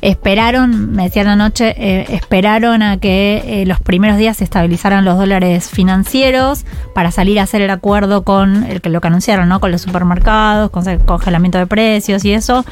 esperaron, 0.00 0.92
me 0.92 1.04
decían 1.04 1.28
anoche, 1.28 1.74
eh, 1.76 2.06
esperaron 2.10 2.82
a 2.82 2.98
que 2.98 3.42
eh, 3.44 3.66
los 3.66 3.80
primeros 3.80 4.16
días 4.16 4.38
se 4.38 4.44
estabilizaran 4.44 5.04
los 5.04 5.18
dólares 5.18 5.68
financieros 5.68 6.64
para 6.94 7.10
salir 7.10 7.38
a 7.38 7.42
hacer 7.42 7.62
el 7.62 7.70
acuerdo 7.70 8.22
con 8.22 8.64
el 8.64 8.80
que 8.80 8.88
lo 8.88 9.00
que 9.00 9.08
anunciaron, 9.08 9.48
¿no? 9.48 9.60
Con 9.60 9.70
los 9.72 9.82
supermercados, 9.82 10.70
con 10.70 10.88
el 10.88 10.98
congelamiento 11.00 11.58
de 11.58 11.66
precios 11.66 12.24
y 12.24 12.32
eso, 12.32 12.64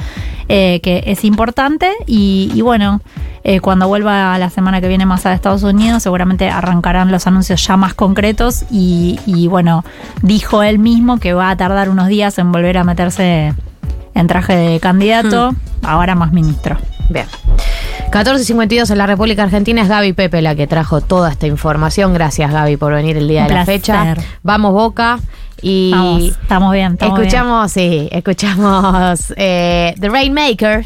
eh, 0.47 0.79
que 0.81 1.03
es 1.05 1.23
importante. 1.23 1.91
Y, 2.07 2.51
y 2.55 2.61
bueno, 2.61 3.01
cuando 3.61 3.87
vuelva 3.87 4.37
la 4.37 4.51
semana 4.51 4.79
que 4.79 4.87
viene 4.87 5.07
más 5.07 5.25
a 5.25 5.33
Estados 5.33 5.63
Unidos, 5.63 6.03
seguramente 6.03 6.49
arrancarán 6.49 7.11
los 7.11 7.25
anuncios 7.25 7.65
ya 7.65 7.77
más 7.77 7.95
concretos. 7.95 8.65
Y, 8.69 9.19
y 9.25 9.47
bueno, 9.47 9.83
dijo 10.21 10.61
él 10.61 10.77
mismo 10.77 11.19
que 11.19 11.33
va 11.33 11.49
a 11.49 11.57
tardar 11.57 11.89
unos 11.89 12.09
días 12.09 12.37
en 12.37 12.51
volver 12.51 12.77
a 12.77 12.83
meterse 12.83 13.53
en 14.13 14.27
traje 14.27 14.55
de 14.55 14.79
candidato, 14.79 15.55
ahora 15.81 16.13
más 16.13 16.31
ministro. 16.31 16.77
Bien. 17.09 17.25
14.52 18.11 18.89
en 18.89 18.97
la 18.97 19.05
República 19.05 19.43
Argentina 19.43 19.81
es 19.81 19.87
Gaby 19.87 20.13
Pepe 20.13 20.41
la 20.41 20.55
que 20.55 20.65
trajo 20.65 21.01
toda 21.01 21.29
esta 21.31 21.47
información. 21.47 22.13
Gracias 22.13 22.51
Gaby 22.51 22.77
por 22.77 22.93
venir 22.93 23.17
el 23.17 23.27
día 23.27 23.43
Un 23.43 23.49
de 23.49 23.53
la 23.53 23.65
fecha. 23.65 24.15
Vamos 24.41 24.73
Boca 24.73 25.19
y 25.61 25.91
Vamos, 25.91 26.23
estamos 26.23 26.73
bien, 26.73 26.93
estamos 26.93 27.19
escuchamos, 27.19 27.71
sí, 27.71 28.07
escuchamos 28.11 29.33
eh, 29.35 29.93
The 29.99 30.09
Rainmaker. 30.09 30.85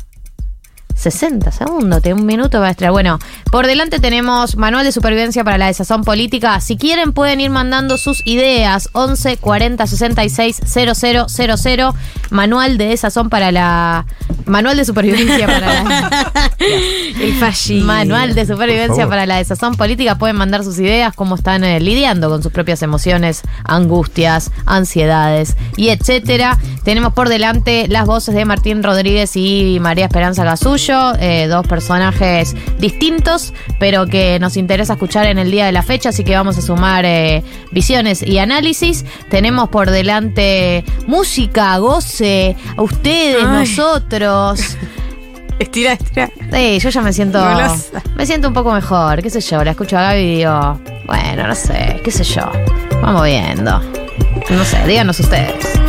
60 0.95 1.51
segundos, 1.51 2.01
de 2.01 2.13
un 2.13 2.25
minuto 2.25 2.59
va 2.59 2.69
a. 2.69 2.91
Bueno, 2.91 3.19
por 3.51 3.67
delante 3.67 3.99
tenemos 3.99 4.57
manual 4.57 4.85
de 4.85 4.91
supervivencia 4.91 5.43
para 5.43 5.57
la 5.57 5.67
desazón 5.67 6.03
política. 6.03 6.59
Si 6.61 6.77
quieren 6.77 7.13
pueden 7.13 7.41
ir 7.41 7.49
mandando 7.49 7.97
sus 7.97 8.21
ideas 8.25 8.89
11 8.93 9.37
40 9.37 9.87
66 9.87 10.61
000 10.65 11.93
manual 12.29 12.77
de 12.77 12.87
desazón 12.87 13.29
para 13.29 13.51
la 13.51 14.05
manual 14.45 14.77
de 14.77 14.85
supervivencia 14.85 15.45
para 15.45 15.83
la 15.83 16.31
El 16.59 17.33
fallido. 17.35 17.85
Manual 17.85 18.35
de 18.35 18.45
supervivencia 18.45 19.07
para 19.07 19.25
la 19.25 19.37
desazón 19.37 19.75
política. 19.75 20.17
Pueden 20.17 20.35
mandar 20.35 20.63
sus 20.63 20.79
ideas, 20.79 21.13
cómo 21.15 21.35
están 21.35 21.63
eh, 21.63 21.79
lidiando 21.79 22.29
con 22.29 22.41
sus 22.41 22.51
propias 22.51 22.81
emociones, 22.81 23.41
angustias, 23.63 24.51
ansiedades 24.65 25.55
y 25.77 25.89
etcétera. 25.89 26.57
Tenemos 26.83 27.13
por 27.13 27.29
delante 27.29 27.87
las 27.87 28.05
voces 28.05 28.35
de 28.35 28.45
Martín 28.45 28.83
Rodríguez 28.83 29.35
y 29.35 29.77
María 29.79 30.05
Esperanza 30.05 30.43
Eh, 30.89 31.47
dos 31.47 31.65
personajes 31.65 32.55
distintos, 32.77 33.53
pero 33.79 34.05
que 34.05 34.37
nos 34.39 34.57
interesa 34.57 34.93
escuchar 34.93 35.27
en 35.27 35.39
el 35.39 35.49
día 35.49 35.65
de 35.65 35.71
la 35.71 35.81
fecha, 35.81 36.09
así 36.09 36.25
que 36.25 36.35
vamos 36.35 36.57
a 36.57 36.61
sumar 36.61 37.05
eh, 37.05 37.41
visiones 37.71 38.21
y 38.21 38.37
análisis. 38.39 39.05
Tenemos 39.29 39.69
por 39.69 39.89
delante 39.91 40.83
música, 41.07 41.77
goce, 41.77 42.57
a 42.75 42.81
ustedes, 42.81 43.45
Ay. 43.47 43.59
nosotros. 43.59 44.77
Estira, 45.59 45.93
estira. 45.93 46.29
Sí, 46.51 46.79
yo 46.79 46.89
ya 46.89 47.01
me 47.01 47.13
siento. 47.13 47.39
Golosa. 47.39 48.01
Me 48.15 48.25
siento 48.25 48.49
un 48.49 48.53
poco 48.53 48.73
mejor, 48.73 49.21
qué 49.21 49.29
sé 49.29 49.39
yo. 49.39 49.63
La 49.63 49.71
escucho 49.71 49.97
a 49.97 50.01
Gaby 50.01 50.19
y 50.19 50.35
digo, 50.37 50.79
bueno, 51.05 51.47
no 51.47 51.55
sé, 51.55 52.01
qué 52.03 52.11
sé 52.11 52.23
yo. 52.25 52.41
Vamos 53.01 53.23
viendo. 53.23 53.79
No 54.49 54.65
sé, 54.65 54.85
díganos 54.85 55.19
ustedes. 55.19 55.82